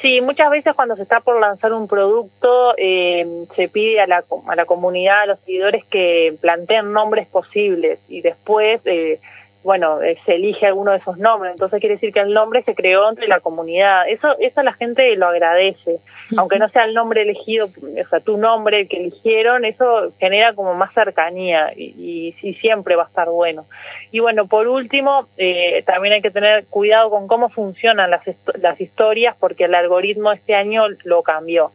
Sí, 0.00 0.22
muchas 0.22 0.50
veces 0.50 0.74
cuando 0.74 0.96
se 0.96 1.02
está 1.02 1.20
por 1.20 1.38
lanzar 1.38 1.74
un 1.74 1.86
producto 1.86 2.74
eh, 2.78 3.26
se 3.54 3.68
pide 3.68 4.00
a 4.00 4.06
la, 4.06 4.24
a 4.48 4.56
la 4.56 4.64
comunidad, 4.64 5.22
a 5.22 5.26
los 5.26 5.40
seguidores 5.40 5.84
que 5.84 6.34
planteen 6.40 6.92
nombres 6.92 7.28
posibles 7.28 8.00
y 8.08 8.22
después, 8.22 8.80
eh, 8.86 9.20
bueno, 9.62 10.00
eh, 10.02 10.18
se 10.24 10.36
elige 10.36 10.66
alguno 10.66 10.92
de 10.92 10.98
esos 10.98 11.18
nombres. 11.18 11.52
Entonces 11.52 11.80
quiere 11.80 11.96
decir 11.96 12.12
que 12.12 12.20
el 12.20 12.32
nombre 12.32 12.62
se 12.62 12.74
creó 12.74 13.08
entre 13.08 13.28
la 13.28 13.40
comunidad. 13.40 14.08
Eso, 14.08 14.36
eso 14.38 14.62
la 14.62 14.72
gente 14.72 15.14
lo 15.16 15.26
agradece 15.26 16.00
aunque 16.36 16.58
no 16.58 16.68
sea 16.68 16.84
el 16.84 16.94
nombre 16.94 17.22
elegido, 17.22 17.66
o 17.66 18.08
sea, 18.08 18.20
tu 18.20 18.36
nombre 18.36 18.86
que 18.86 18.98
eligieron, 18.98 19.64
eso 19.64 20.12
genera 20.18 20.54
como 20.54 20.74
más 20.74 20.92
cercanía 20.92 21.72
y, 21.74 22.34
y, 22.40 22.54
siempre 22.54 22.96
va 22.96 23.04
a 23.04 23.06
estar 23.06 23.28
bueno. 23.28 23.64
Y 24.12 24.20
bueno, 24.20 24.46
por 24.46 24.68
último, 24.68 25.26
eh, 25.38 25.82
también 25.86 26.14
hay 26.14 26.22
que 26.22 26.30
tener 26.30 26.64
cuidado 26.66 27.10
con 27.10 27.26
cómo 27.26 27.48
funcionan 27.48 28.10
las, 28.10 28.22
las 28.60 28.80
historias 28.80 29.36
porque 29.38 29.64
el 29.64 29.74
algoritmo 29.74 30.32
este 30.32 30.54
año 30.54 30.84
lo 31.04 31.22
cambió 31.22 31.72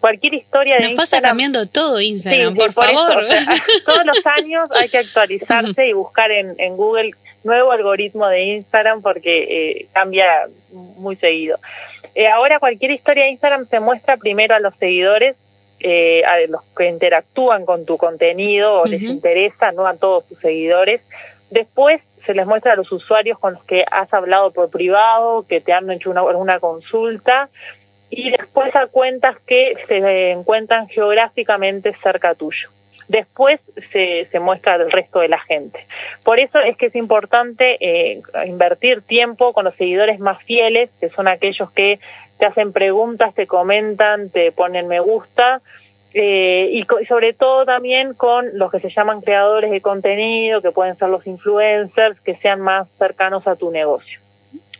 cualquier 0.00 0.34
historia 0.34 0.76
de 0.76 0.88
Nos 0.88 0.96
pasa 0.96 1.22
cambiando 1.22 1.66
todo 1.66 1.98
Instagram, 1.98 2.54
por, 2.54 2.74
favor. 2.74 3.24
todos 3.86 4.04
los 4.04 4.26
años 4.26 4.68
hay 4.72 4.90
que 4.90 4.98
actualizarse 4.98 5.88
y 5.88 5.94
buscar 5.94 6.30
en, 6.30 6.54
en 6.58 6.76
Google 6.76 7.12
nuevo 7.44 7.72
algoritmo 7.72 8.26
de 8.26 8.42
Instagram 8.44 9.02
porque 9.02 9.42
eh, 9.48 9.86
cambia 9.92 10.46
muy 10.96 11.16
seguido. 11.16 11.58
Eh, 12.14 12.28
ahora 12.28 12.58
cualquier 12.58 12.90
historia 12.90 13.24
de 13.24 13.30
Instagram 13.30 13.66
se 13.66 13.80
muestra 13.80 14.16
primero 14.16 14.54
a 14.54 14.60
los 14.60 14.74
seguidores, 14.76 15.36
eh, 15.80 16.24
a 16.24 16.38
los 16.48 16.62
que 16.76 16.88
interactúan 16.88 17.66
con 17.66 17.84
tu 17.84 17.96
contenido 17.96 18.80
o 18.80 18.86
les 18.86 19.02
interesa, 19.02 19.72
no 19.72 19.86
a 19.86 19.96
todos 19.96 20.26
tus 20.26 20.38
seguidores. 20.38 21.02
Después 21.50 22.00
se 22.24 22.34
les 22.34 22.46
muestra 22.46 22.72
a 22.72 22.76
los 22.76 22.90
usuarios 22.90 23.38
con 23.38 23.54
los 23.54 23.64
que 23.64 23.84
has 23.90 24.12
hablado 24.14 24.50
por 24.50 24.70
privado, 24.70 25.44
que 25.46 25.60
te 25.60 25.72
han 25.72 25.90
hecho 25.90 26.10
una, 26.10 26.22
una 26.22 26.58
consulta, 26.58 27.50
y 28.08 28.30
después 28.30 28.74
a 28.76 28.86
cuentas 28.86 29.36
que 29.46 29.74
se 29.88 30.30
encuentran 30.30 30.88
geográficamente 30.88 31.94
cerca 32.02 32.34
tuyo 32.34 32.70
después 33.08 33.60
se, 33.92 34.26
se 34.30 34.40
muestra 34.40 34.74
al 34.74 34.90
resto 34.90 35.20
de 35.20 35.28
la 35.28 35.38
gente. 35.38 35.86
Por 36.22 36.38
eso 36.38 36.58
es 36.60 36.76
que 36.76 36.86
es 36.86 36.96
importante 36.96 37.76
eh, 37.80 38.22
invertir 38.46 39.02
tiempo 39.02 39.52
con 39.52 39.64
los 39.64 39.74
seguidores 39.74 40.20
más 40.20 40.42
fieles, 40.42 40.90
que 41.00 41.08
son 41.08 41.28
aquellos 41.28 41.70
que 41.70 41.98
te 42.38 42.46
hacen 42.46 42.72
preguntas, 42.72 43.34
te 43.34 43.46
comentan, 43.46 44.30
te 44.30 44.52
ponen 44.52 44.88
me 44.88 45.00
gusta, 45.00 45.60
eh, 46.16 46.68
y, 46.70 46.86
sobre 47.06 47.32
todo 47.32 47.66
también 47.66 48.14
con 48.14 48.46
los 48.56 48.70
que 48.70 48.78
se 48.78 48.88
llaman 48.88 49.20
creadores 49.20 49.72
de 49.72 49.80
contenido, 49.80 50.62
que 50.62 50.70
pueden 50.70 50.94
ser 50.94 51.08
los 51.08 51.26
influencers, 51.26 52.20
que 52.20 52.36
sean 52.36 52.60
más 52.60 52.88
cercanos 52.98 53.48
a 53.48 53.56
tu 53.56 53.72
negocio. 53.72 54.20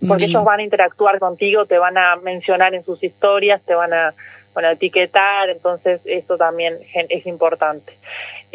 Porque 0.06 0.24
ellos 0.26 0.44
van 0.44 0.60
a 0.60 0.62
interactuar 0.62 1.18
contigo, 1.18 1.64
te 1.66 1.78
van 1.78 1.96
a 1.96 2.16
mencionar 2.16 2.74
en 2.74 2.84
sus 2.84 3.02
historias, 3.02 3.62
te 3.62 3.74
van 3.74 3.92
a 3.92 4.14
bueno, 4.54 4.70
etiquetar, 4.70 5.50
entonces 5.50 6.00
eso 6.06 6.38
también 6.38 6.78
es 7.10 7.26
importante. 7.26 7.92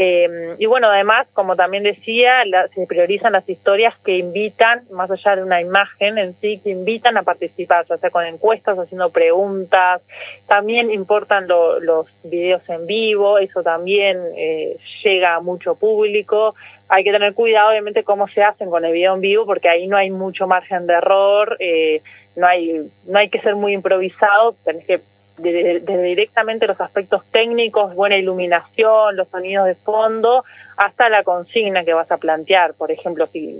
Eh, 0.02 0.56
y 0.58 0.66
bueno, 0.66 0.88
además, 0.88 1.28
como 1.34 1.58
también 1.58 1.84
decía, 1.84 2.44
se 2.74 2.88
priorizan 2.88 3.34
las 3.34 3.50
historias 3.50 3.98
que 4.00 4.18
invitan, 4.18 4.82
más 4.92 5.12
allá 5.12 5.36
de 5.36 5.44
una 5.44 5.60
imagen 5.60 6.18
en 6.18 6.34
sí, 6.34 6.58
que 6.64 6.70
invitan 6.70 7.18
a 7.18 7.24
participar, 7.24 7.86
ya 7.86 7.98
sea 7.98 8.10
con 8.10 8.26
encuestas, 8.26 8.80
haciendo 8.80 9.10
preguntas. 9.10 10.02
También 10.48 10.90
importan 10.90 11.50
los 11.50 12.08
videos 12.24 12.62
en 12.70 12.88
vivo, 12.88 13.40
eso 13.40 13.62
también 13.62 14.18
eh, 14.38 14.78
llega 15.04 15.36
a 15.36 15.42
mucho 15.42 15.76
público. 15.76 16.56
Hay 16.88 17.04
que 17.04 17.12
tener 17.12 17.34
cuidado, 17.34 17.72
obviamente, 17.72 18.06
cómo 18.06 18.30
se 18.30 18.42
hacen 18.42 18.70
con 18.70 18.86
el 18.86 18.94
video 18.94 19.16
en 19.16 19.22
vivo, 19.22 19.46
porque 19.46 19.68
ahí 19.68 19.88
no 19.88 19.98
hay 19.98 20.12
mucho 20.12 20.48
margen 20.48 20.88
de 20.88 20.94
error, 20.94 21.58
eh, 21.60 22.02
no 22.38 22.48
hay 22.48 22.90
no 23.06 23.20
hay 23.20 23.28
que 23.28 23.42
ser 23.42 23.56
muy 23.56 23.74
improvisado, 23.74 24.56
tenés 24.64 24.86
que 24.86 25.02
desde 25.40 26.04
directamente 26.04 26.68
los 26.68 26.80
aspectos 26.82 27.26
técnicos, 27.32 27.96
buena 27.96 28.18
iluminación, 28.18 29.16
los 29.16 29.30
sonidos 29.30 29.66
de 29.66 29.76
fondo, 29.76 30.44
hasta 30.78 31.10
la 31.10 31.24
consigna 31.24 31.84
que 31.84 31.94
vas 31.94 32.12
a 32.12 32.18
plantear. 32.18 32.74
Por 32.74 32.92
ejemplo, 32.92 33.28
si 33.28 33.60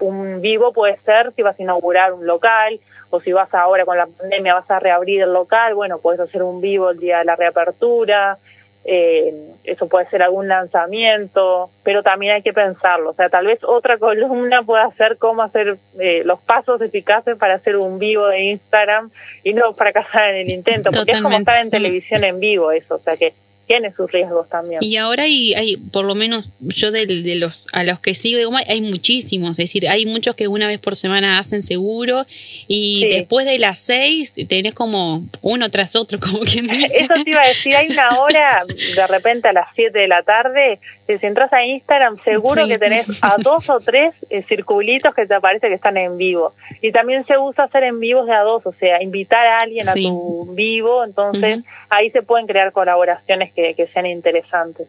un 0.00 0.40
vivo 0.40 0.72
puede 0.72 0.96
ser 0.98 1.32
si 1.34 1.42
vas 1.42 1.58
a 1.58 1.62
inaugurar 1.62 2.12
un 2.12 2.26
local 2.26 2.80
o 3.10 3.20
si 3.20 3.32
vas 3.32 3.52
ahora 3.54 3.84
con 3.84 3.96
la 3.96 4.06
pandemia 4.06 4.54
vas 4.54 4.70
a 4.70 4.80
reabrir 4.80 5.22
el 5.22 5.32
local, 5.32 5.74
bueno, 5.74 5.98
puedes 5.98 6.20
hacer 6.20 6.42
un 6.42 6.60
vivo 6.60 6.90
el 6.90 6.98
día 6.98 7.18
de 7.18 7.24
la 7.24 7.36
reapertura, 7.36 8.38
eh, 8.84 9.32
eso 9.64 9.88
puede 9.88 10.06
ser 10.10 10.22
algún 10.22 10.46
lanzamiento, 10.46 11.70
pero 11.82 12.02
también 12.02 12.34
hay 12.34 12.42
que 12.42 12.52
pensarlo. 12.52 13.10
O 13.10 13.14
sea, 13.14 13.28
tal 13.28 13.46
vez 13.46 13.64
otra 13.64 13.98
columna 13.98 14.62
pueda 14.62 14.90
ser 14.92 15.16
cómo 15.16 15.42
hacer 15.42 15.76
eh, 15.98 16.22
los 16.24 16.40
pasos 16.40 16.80
eficaces 16.80 17.38
para 17.38 17.54
hacer 17.54 17.76
un 17.76 17.98
vivo 17.98 18.26
de 18.26 18.44
Instagram 18.44 19.10
y 19.42 19.54
no 19.54 19.72
fracasar 19.74 20.34
en 20.34 20.46
el 20.46 20.52
intento, 20.52 20.90
porque 20.90 21.12
es 21.12 21.20
como 21.20 21.36
estar 21.36 21.58
en 21.60 21.70
televisión 21.70 22.24
en 22.24 22.40
vivo 22.40 22.72
eso, 22.72 22.96
o 22.96 22.98
sea 22.98 23.16
que 23.16 23.32
tiene 23.66 23.92
sus 23.92 24.10
riesgos 24.10 24.48
también. 24.48 24.82
Y 24.82 24.96
ahora 24.96 25.24
hay, 25.24 25.54
hay 25.54 25.76
por 25.76 26.04
lo 26.04 26.14
menos 26.14 26.48
yo 26.60 26.90
de, 26.90 27.06
de, 27.06 27.34
los 27.36 27.66
a 27.72 27.84
los 27.84 28.00
que 28.00 28.14
sigo, 28.14 28.56
hay 28.66 28.80
muchísimos, 28.80 29.52
es 29.52 29.56
decir, 29.56 29.88
hay 29.88 30.06
muchos 30.06 30.34
que 30.34 30.48
una 30.48 30.66
vez 30.66 30.78
por 30.78 30.96
semana 30.96 31.38
hacen 31.38 31.62
seguro 31.62 32.26
y 32.68 33.06
después 33.08 33.46
de 33.46 33.58
las 33.58 33.80
seis 33.80 34.34
tenés 34.48 34.74
como 34.74 35.22
uno 35.42 35.68
tras 35.70 35.96
otro, 35.96 36.18
como 36.18 36.40
quien 36.40 36.66
dice. 36.68 37.04
Eso 37.04 37.14
te 37.24 37.30
iba 37.30 37.42
a 37.42 37.48
decir, 37.48 37.74
hay 37.76 37.88
una 37.88 38.18
hora 38.18 38.64
de 38.66 39.06
repente 39.06 39.48
a 39.48 39.52
las 39.52 39.66
siete 39.74 40.00
de 40.00 40.08
la 40.08 40.22
tarde, 40.22 40.78
si 41.06 41.26
entras 41.26 41.52
a 41.52 41.64
Instagram 41.64 42.16
seguro 42.16 42.66
que 42.66 42.78
tenés 42.78 43.22
a 43.22 43.36
dos 43.42 43.68
o 43.70 43.78
tres 43.78 44.14
eh, 44.30 44.42
circulitos 44.42 45.14
que 45.14 45.26
te 45.26 45.34
aparece 45.34 45.68
que 45.68 45.74
están 45.74 45.96
en 45.96 46.16
vivo. 46.16 46.52
Y 46.80 46.92
también 46.92 47.24
se 47.24 47.38
usa 47.38 47.64
hacer 47.64 47.84
en 47.84 48.00
vivos 48.00 48.26
de 48.26 48.32
a 48.32 48.40
dos, 48.42 48.66
o 48.66 48.72
sea, 48.72 49.02
invitar 49.02 49.46
a 49.46 49.60
alguien 49.60 49.88
a 49.88 49.92
tu 49.92 50.54
vivo, 50.54 51.04
entonces 51.04 51.64
ahí 51.90 52.10
se 52.10 52.22
pueden 52.22 52.46
crear 52.46 52.72
colaboraciones 52.72 53.52
que, 53.52 53.88
sean 53.92 54.06
interesantes. 54.06 54.88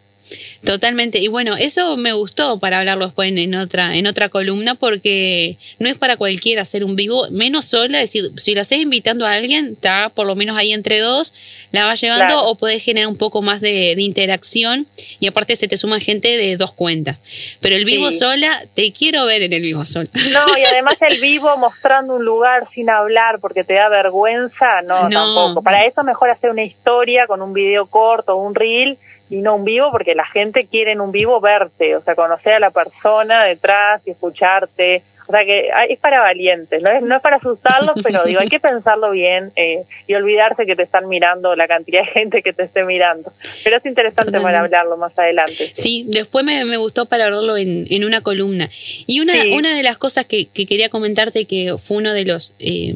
Totalmente. 0.66 1.20
Y 1.20 1.28
bueno, 1.28 1.56
eso 1.56 1.96
me 1.96 2.14
gustó 2.14 2.58
para 2.58 2.80
hablarlo 2.80 3.06
después 3.06 3.32
en, 3.32 3.56
otra, 3.56 3.96
en 3.96 4.08
otra 4.08 4.30
columna, 4.30 4.76
porque 4.76 5.58
no 5.80 5.88
es 5.88 5.98
para 5.98 6.18
cualquiera 6.18 6.64
hacer 6.64 6.84
un 6.84 6.96
vivo, 6.96 7.28
menos 7.30 7.66
sola, 7.66 8.02
es 8.02 8.12
decir, 8.12 8.32
si 8.36 8.56
la 8.56 8.62
haces 8.62 8.80
invitando 8.80 9.26
a 9.26 9.34
alguien, 9.34 9.74
está 9.74 10.10
por 10.10 10.26
lo 10.26 10.36
menos 10.36 10.58
ahí 10.58 10.74
entre 10.74 11.00
dos, 11.00 11.34
la 11.72 11.86
vas 11.86 12.02
llevando 12.02 12.44
o 12.46 12.56
podés 12.56 12.84
generar 12.84 13.08
un 13.08 13.18
poco 13.18 13.42
más 13.42 13.62
de, 13.62 13.96
interacción 13.98 14.86
y 15.20 15.28
aparte 15.28 15.56
se 15.56 15.68
te 15.68 15.78
suma 15.78 16.00
gente 16.00 16.28
de 16.38 16.58
dos 16.58 16.72
cuentas. 16.74 17.22
Pero 17.62 17.76
el 17.76 17.86
vivo 17.86 18.12
sola, 18.12 18.64
te 18.74 18.92
quiero 18.92 19.26
ver 19.26 19.42
en 19.42 19.54
el 19.54 19.62
vivo 19.62 19.86
sola. 19.86 20.10
No, 20.32 20.58
y 20.58 20.64
además 20.72 20.98
el 21.02 21.20
vivo 21.20 21.56
mostrando 21.58 22.16
un 22.16 22.26
lugar 22.26 22.68
sin 22.74 22.90
hablar 22.90 23.40
porque 23.40 23.64
te 23.64 23.74
da 23.74 23.90
vergüenza, 23.90 24.82
no, 24.82 25.10
no. 25.10 25.10
tampoco. 25.10 25.64
Para 25.64 25.86
eso 25.86 26.04
mejor 26.04 26.30
hacer 26.30 26.50
una 26.50 26.64
historia 26.64 27.28
con 27.28 27.42
un 27.42 27.54
video 27.54 27.86
corto, 27.86 28.36
un 28.36 28.56
reel 28.56 28.98
y 29.30 29.38
no 29.38 29.56
un 29.56 29.66
vivo 29.66 29.92
porque 29.92 30.16
la 30.16 30.26
gente 30.26 30.66
quiere 30.66 30.92
en 30.92 31.02
un 31.02 31.12
vivo 31.12 31.40
verte, 31.42 31.96
o 31.96 32.02
sea, 32.02 32.16
conocer 32.16 32.54
a 32.54 32.60
la 32.60 32.72
persona 32.72 33.44
detrás 33.44 34.02
y 34.06 34.12
escucharte. 34.12 35.02
O 35.28 35.32
sea 35.32 35.44
que 35.44 35.72
es 35.90 35.98
para 35.98 36.22
valientes, 36.22 36.84
no 36.84 36.92
es, 36.92 37.02
no 37.02 37.16
es 37.16 37.22
para 37.24 37.38
asustarlos, 37.38 37.96
pero 38.04 38.24
digo, 38.26 38.42
hay 38.42 38.48
que 38.48 38.60
pensarlo 38.60 39.10
bien 39.10 39.52
eh, 39.56 39.84
y 40.06 40.14
olvidarse 40.14 40.68
que 40.68 40.76
te 40.76 40.84
están 40.84 41.10
mirando 41.10 41.56
la 41.56 41.68
cantidad 41.68 42.02
de 42.02 42.12
gente 42.12 42.44
que 42.44 42.54
te 42.54 42.62
esté 42.62 42.84
mirando. 42.84 43.34
Pero 43.64 43.78
es 43.78 43.86
interesante 43.88 44.40
para 44.40 44.60
hablarlo 44.60 44.98
más 44.98 45.18
adelante. 45.18 45.72
Sí, 45.74 46.06
después 46.10 46.46
me, 46.46 46.64
me, 46.66 46.78
gustó 46.78 47.08
para 47.08 47.26
hablarlo 47.26 47.58
en, 47.58 47.88
en 47.90 48.06
una 48.06 48.22
columna. 48.22 48.70
Y 49.08 49.20
una, 49.20 49.34
una 49.54 49.76
de 49.76 49.82
las 49.82 49.98
cosas 49.98 50.26
que, 50.26 50.46
que, 50.46 50.68
quería 50.68 50.90
comentarte, 50.90 51.46
que 51.46 51.76
fue 51.78 51.98
uno 51.98 52.14
de 52.14 52.24
los... 52.24 52.54
Eh, 52.60 52.94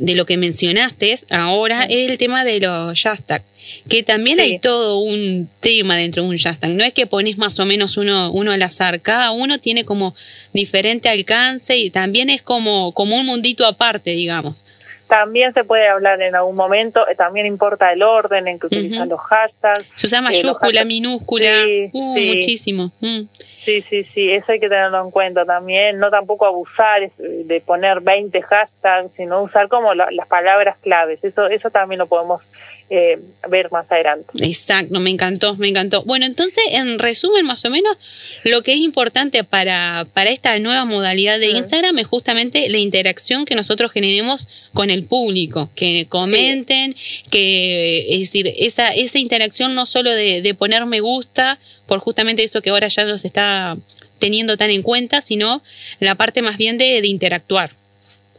de 0.00 0.14
lo 0.14 0.26
que 0.26 0.36
mencionaste 0.36 1.16
ahora, 1.30 1.82
es 1.84 2.10
el 2.10 2.18
tema 2.18 2.44
de 2.44 2.60
los 2.60 3.02
hashtags 3.02 3.42
que 3.88 4.02
también 4.02 4.40
hay 4.40 4.58
todo 4.58 4.98
un 4.98 5.48
tema 5.60 5.96
dentro 5.96 6.22
de 6.22 6.28
un 6.28 6.36
hashtag. 6.36 6.70
No 6.70 6.84
es 6.84 6.92
que 6.92 7.06
pones 7.06 7.38
más 7.38 7.58
o 7.60 7.66
menos 7.66 7.96
uno, 7.96 8.30
uno 8.30 8.52
al 8.52 8.62
azar, 8.62 9.00
cada 9.00 9.30
uno 9.30 9.58
tiene 9.58 9.84
como 9.84 10.14
diferente 10.52 11.08
alcance 11.08 11.76
y 11.76 11.90
también 11.90 12.30
es 12.30 12.42
como, 12.42 12.92
como 12.92 13.16
un 13.16 13.26
mundito 13.26 13.66
aparte, 13.66 14.10
digamos. 14.10 14.64
También 15.08 15.54
se 15.54 15.64
puede 15.64 15.88
hablar 15.88 16.20
en 16.20 16.36
algún 16.36 16.54
momento, 16.54 17.08
eh, 17.08 17.14
también 17.14 17.46
importa 17.46 17.90
el 17.92 18.02
orden 18.02 18.46
en 18.46 18.58
que 18.58 18.66
utilizan 18.66 19.08
los 19.08 19.20
hashtags. 19.20 19.86
Se 19.94 20.06
usa 20.06 20.18
eh, 20.18 20.22
mayúscula, 20.22 20.84
minúscula, 20.84 21.64
uh, 21.92 22.18
muchísimo. 22.18 22.92
Mm. 23.00 23.22
Sí, 23.64 23.82
sí, 23.88 24.04
sí, 24.04 24.30
eso 24.30 24.52
hay 24.52 24.60
que 24.60 24.68
tenerlo 24.68 25.02
en 25.02 25.10
cuenta 25.10 25.46
también. 25.46 25.98
No 25.98 26.10
tampoco 26.10 26.44
abusar 26.44 27.10
de 27.18 27.60
poner 27.62 28.00
20 28.00 28.40
hashtags, 28.42 29.10
sino 29.16 29.42
usar 29.42 29.68
como 29.68 29.94
las 29.94 30.28
palabras 30.28 30.76
claves. 30.78 31.24
Eso, 31.24 31.46
eso 31.48 31.70
también 31.70 31.98
lo 31.98 32.06
podemos 32.06 32.42
eh, 32.90 33.18
ver 33.48 33.70
más 33.70 33.90
adelante. 33.90 34.26
Exacto, 34.40 34.98
me 35.00 35.10
encantó, 35.10 35.56
me 35.56 35.68
encantó. 35.68 36.02
Bueno, 36.04 36.24
entonces, 36.24 36.64
en 36.70 36.98
resumen, 36.98 37.44
más 37.44 37.64
o 37.64 37.70
menos, 37.70 37.96
lo 38.44 38.62
que 38.62 38.72
es 38.72 38.78
importante 38.78 39.44
para, 39.44 40.06
para 40.14 40.30
esta 40.30 40.58
nueva 40.58 40.84
modalidad 40.84 41.38
de 41.38 41.50
Instagram 41.50 41.98
es 41.98 42.06
justamente 42.06 42.68
la 42.70 42.78
interacción 42.78 43.44
que 43.44 43.54
nosotros 43.54 43.92
generemos 43.92 44.48
con 44.72 44.90
el 44.90 45.04
público, 45.04 45.70
que 45.74 46.06
comenten, 46.08 46.94
que, 47.30 48.06
es 48.14 48.20
decir, 48.20 48.52
esa, 48.56 48.88
esa 48.88 49.18
interacción 49.18 49.74
no 49.74 49.84
solo 49.84 50.10
de, 50.12 50.40
de 50.40 50.54
poner 50.54 50.86
me 50.86 51.00
gusta, 51.00 51.58
por 51.86 51.98
justamente 51.98 52.42
eso 52.42 52.62
que 52.62 52.70
ahora 52.70 52.88
ya 52.88 53.04
nos 53.04 53.24
está 53.24 53.76
teniendo 54.18 54.56
tan 54.56 54.70
en 54.70 54.82
cuenta, 54.82 55.20
sino 55.20 55.62
la 56.00 56.14
parte 56.14 56.42
más 56.42 56.56
bien 56.56 56.78
de, 56.78 57.00
de 57.00 57.08
interactuar. 57.08 57.70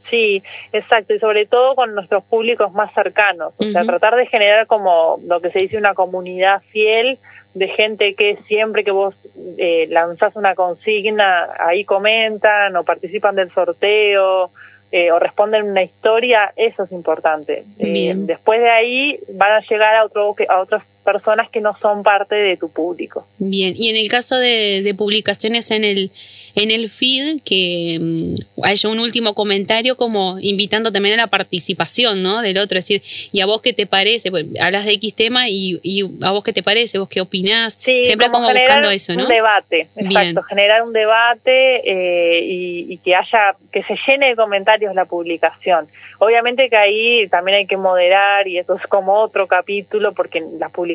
Sí, 0.09 0.41
exacto, 0.73 1.13
y 1.13 1.19
sobre 1.19 1.45
todo 1.45 1.75
con 1.75 1.93
nuestros 1.93 2.23
públicos 2.23 2.73
más 2.73 2.93
cercanos, 2.93 3.53
o 3.57 3.63
sea, 3.63 3.83
tratar 3.83 4.15
de 4.15 4.25
generar 4.25 4.65
como 4.65 5.19
lo 5.27 5.39
que 5.39 5.51
se 5.51 5.59
dice 5.59 5.77
una 5.77 5.93
comunidad 5.93 6.61
fiel 6.61 7.19
de 7.53 7.67
gente 7.67 8.15
que 8.15 8.37
siempre 8.47 8.83
que 8.83 8.91
vos 8.91 9.15
eh, 9.57 9.87
lanzás 9.89 10.35
una 10.35 10.55
consigna, 10.55 11.47
ahí 11.59 11.83
comentan 11.83 12.75
o 12.75 12.83
participan 12.83 13.35
del 13.35 13.51
sorteo 13.51 14.51
eh, 14.91 15.11
o 15.11 15.19
responden 15.19 15.69
una 15.69 15.83
historia, 15.83 16.51
eso 16.55 16.83
es 16.83 16.91
importante. 16.91 17.63
Eh, 17.77 18.13
después 18.15 18.59
de 18.59 18.69
ahí 18.69 19.19
van 19.33 19.51
a 19.51 19.59
llegar 19.61 19.95
a, 19.95 20.05
otro, 20.05 20.35
a 20.47 20.59
otras 20.59 20.83
personas 21.03 21.49
que 21.49 21.61
no 21.61 21.75
son 21.79 22.03
parte 22.03 22.35
de 22.35 22.57
tu 22.57 22.69
público. 22.69 23.25
Bien, 23.37 23.73
y 23.77 23.89
en 23.89 23.95
el 23.95 24.07
caso 24.09 24.35
de, 24.35 24.81
de 24.83 24.93
publicaciones 24.93 25.71
en 25.71 25.83
el 25.83 26.11
en 26.55 26.71
el 26.71 26.89
feed 26.89 27.39
que 27.43 27.97
mm, 28.01 28.63
haya 28.63 28.89
un 28.89 28.99
último 28.99 29.33
comentario 29.33 29.95
como 29.95 30.37
invitando 30.39 30.91
también 30.91 31.19
a 31.19 31.23
la 31.23 31.27
participación 31.27 32.23
¿no? 32.23 32.41
del 32.41 32.57
otro, 32.57 32.77
es 32.77 32.85
decir, 32.85 33.29
¿y 33.31 33.41
a 33.41 33.45
vos 33.45 33.61
qué 33.61 33.73
te 33.73 33.85
parece? 33.85 34.31
Pues, 34.31 34.45
hablas 34.59 34.85
de 34.85 34.93
X 34.93 35.15
tema 35.15 35.49
y, 35.49 35.79
y 35.83 36.03
a 36.23 36.31
vos 36.31 36.43
qué 36.43 36.53
te 36.53 36.63
parece, 36.63 36.97
vos 36.97 37.09
qué 37.09 37.21
opinás, 37.21 37.77
siempre 37.81 38.29
como, 38.29 38.51
buscando 38.51 38.89
eso, 38.89 39.13
¿no? 39.13 39.23
Un 39.23 39.29
debate, 39.29 39.87
exacto, 39.95 40.43
generar 40.43 40.83
un 40.83 40.93
debate 40.93 41.81
eh, 41.85 42.41
y, 42.43 42.93
y 42.93 42.97
que 42.97 43.15
haya, 43.15 43.55
que 43.71 43.83
se 43.83 43.97
llene 44.07 44.29
de 44.29 44.35
comentarios 44.35 44.93
la 44.95 45.05
publicación. 45.05 45.87
Obviamente 46.19 46.69
que 46.69 46.75
ahí 46.75 47.27
también 47.29 47.59
hay 47.59 47.65
que 47.65 47.77
moderar 47.77 48.47
y 48.47 48.57
eso 48.57 48.75
es 48.75 48.85
como 48.87 49.13
otro 49.13 49.47
capítulo 49.47 50.13
porque 50.13 50.43
las 50.59 50.69
publicaciones 50.69 50.88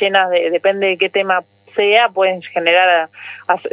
llenas 0.00 0.30
de, 0.30 0.50
depende 0.50 0.88
de 0.88 0.98
qué 0.98 1.08
tema 1.08 1.42
sea 1.74 2.08
pueden 2.08 2.42
generar 2.42 3.08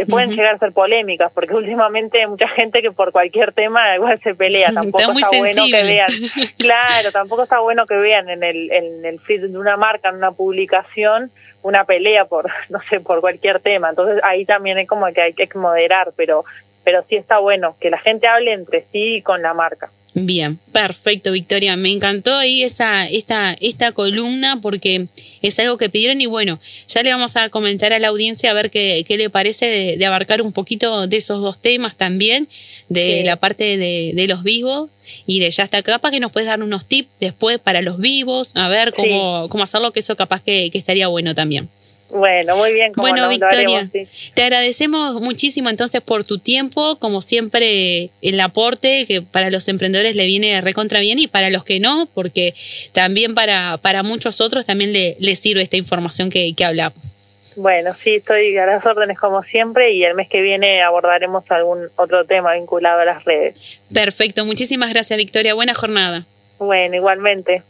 pueden 0.07 0.29
llegar 0.29 0.55
a 0.55 0.59
ser 0.59 0.71
polémicas 0.71 1.31
porque 1.33 1.55
últimamente 1.55 2.20
hay 2.20 2.27
mucha 2.27 2.48
gente 2.48 2.81
que 2.81 2.91
por 2.91 3.11
cualquier 3.11 3.51
tema 3.51 3.96
igual 3.96 4.20
se 4.22 4.35
pelea 4.35 4.72
tampoco 4.74 5.11
está, 5.11 5.37
bueno 5.37 5.63
que 5.65 5.83
vean. 5.83 6.11
Claro 6.57 7.11
tampoco 7.11 7.44
está 7.44 7.59
bueno 7.59 7.85
que 7.85 7.96
vean 7.96 8.29
en 8.29 8.44
el 8.44 8.72
en 8.72 9.05
el 9.05 9.20
feed 9.20 9.50
de 9.50 9.57
una 9.57 9.75
marca 9.75 10.09
en 10.09 10.15
una 10.15 10.31
publicación 10.31 11.31
una 11.63 11.85
pelea 11.85 12.25
por 12.25 12.50
no 12.70 12.79
sé 12.89 13.00
por 13.00 13.22
cualquier 13.22 13.59
tema. 13.59 13.89
Entonces 13.89 14.24
ahí 14.24 14.46
también 14.46 14.77
es 14.77 14.87
como 14.87 15.07
que 15.07 15.22
hay 15.22 15.33
que 15.33 15.50
moderar 15.55 16.11
pero 16.15 16.44
pero 16.83 17.03
sí 17.09 17.15
está 17.15 17.39
bueno 17.39 17.75
que 17.79 17.89
la 17.89 17.98
gente 17.98 18.27
hable 18.27 18.53
entre 18.53 18.81
sí 18.81 19.24
con 19.24 19.41
la 19.41 19.55
marca 19.55 19.89
Bien, 20.18 20.58
perfecto, 20.72 21.34
Victoria. 21.34 21.75
Me 21.75 21.92
encantó 21.92 22.34
ahí 22.36 22.64
esa, 22.64 23.06
esta, 23.06 23.54
esta 23.60 23.92
columna 23.92 24.60
porque 24.62 25.08
es 25.42 25.60
algo 25.60 25.78
que 25.78 25.90
pidieron 25.90 26.22
y 26.22 26.25
bueno, 26.25 26.58
ya 26.88 27.04
le 27.04 27.12
vamos 27.12 27.36
a 27.36 27.50
comentar 27.50 27.92
a 27.92 28.00
la 28.00 28.08
audiencia 28.08 28.50
a 28.50 28.54
ver 28.54 28.72
qué, 28.72 29.04
qué 29.06 29.18
le 29.18 29.30
parece 29.30 29.98
de, 29.98 30.06
abarcar 30.06 30.42
un 30.42 30.54
poquito 30.54 31.06
de 31.08 31.18
esos 31.18 31.42
dos 31.42 31.62
temas 31.62 31.98
también, 31.98 32.48
de 32.88 33.24
la 33.25 33.36
parte 33.36 33.75
de, 33.75 34.14
de, 34.16 34.28
los 34.30 34.44
vivos 34.44 34.90
y 35.28 35.42
de 35.42 35.51
ya 35.51 35.64
está 35.64 35.84
capaz 35.84 36.12
que 36.12 36.22
nos 36.22 36.32
puedes 36.32 36.48
dar 36.48 36.64
unos 36.64 36.86
tips 36.86 37.10
después 37.20 37.60
para 37.60 37.82
los 37.82 38.00
vivos, 38.00 38.51
a 38.56 38.70
ver 38.70 38.94
cómo, 38.94 39.48
cómo 39.50 39.66
hacerlo, 39.66 39.92
que 39.92 40.00
eso 40.00 40.16
capaz 40.16 40.42
que, 40.42 40.70
que 40.72 40.78
estaría 40.78 41.08
bueno 41.10 41.36
también. 41.36 41.68
Bueno, 42.16 42.56
muy 42.56 42.72
bien. 42.72 42.94
bueno, 42.96 43.28
Victoria, 43.28 43.90
te 44.34 44.44
agradecemos 44.44 45.22
muchísimo 45.22 45.70
entonces 45.70 46.01
por 46.01 46.24
tu 46.24 46.40
tiempo, 46.40 46.96
como 46.98 47.22
siempre 47.22 48.10
el 48.22 48.40
aporte 48.40 49.06
que 49.06 49.22
para 49.22 49.50
los 49.50 49.68
emprendedores 49.68 50.16
le 50.16 50.25
viene 50.25 50.62
recontra 50.62 51.01
bien 51.01 51.20
y 51.20 51.28
para 51.28 51.50
los 51.50 51.66
que 51.66 51.82
no, 51.82 52.08
porque 52.14 52.54
también 52.94 53.36
para, 53.36 53.78
para 53.78 54.01
muchos 54.01 54.40
otros 54.40 54.66
también 54.66 54.94
le, 54.94 55.18
le 55.20 55.36
sirve 55.36 55.62
esta 55.62 55.75
información 55.75 56.30
que, 56.30 56.54
que 56.56 56.64
hablamos. 56.64 57.16
Bueno, 57.58 57.94
sí, 57.94 58.16
estoy 58.16 58.58
a 58.58 58.66
las 58.66 58.86
órdenes 58.86 59.18
como 59.18 59.44
siempre 59.44 59.92
y 59.92 60.04
el 60.04 60.14
mes 60.14 60.30
que 60.30 60.42
viene 60.42 60.82
abordaremos 60.84 61.50
algún 61.51 61.88
otro 61.96 62.25
tema 62.25 62.54
vinculado 62.54 63.01
a 63.01 63.06
las 63.06 63.25
redes. 63.25 63.80
Perfecto, 63.94 64.46
muchísimas 64.46 64.90
gracias 64.90 65.18
Victoria, 65.18 65.54
buena 65.54 65.74
jornada. 65.74 66.25
Bueno, 66.60 66.96
igualmente. 66.96 67.64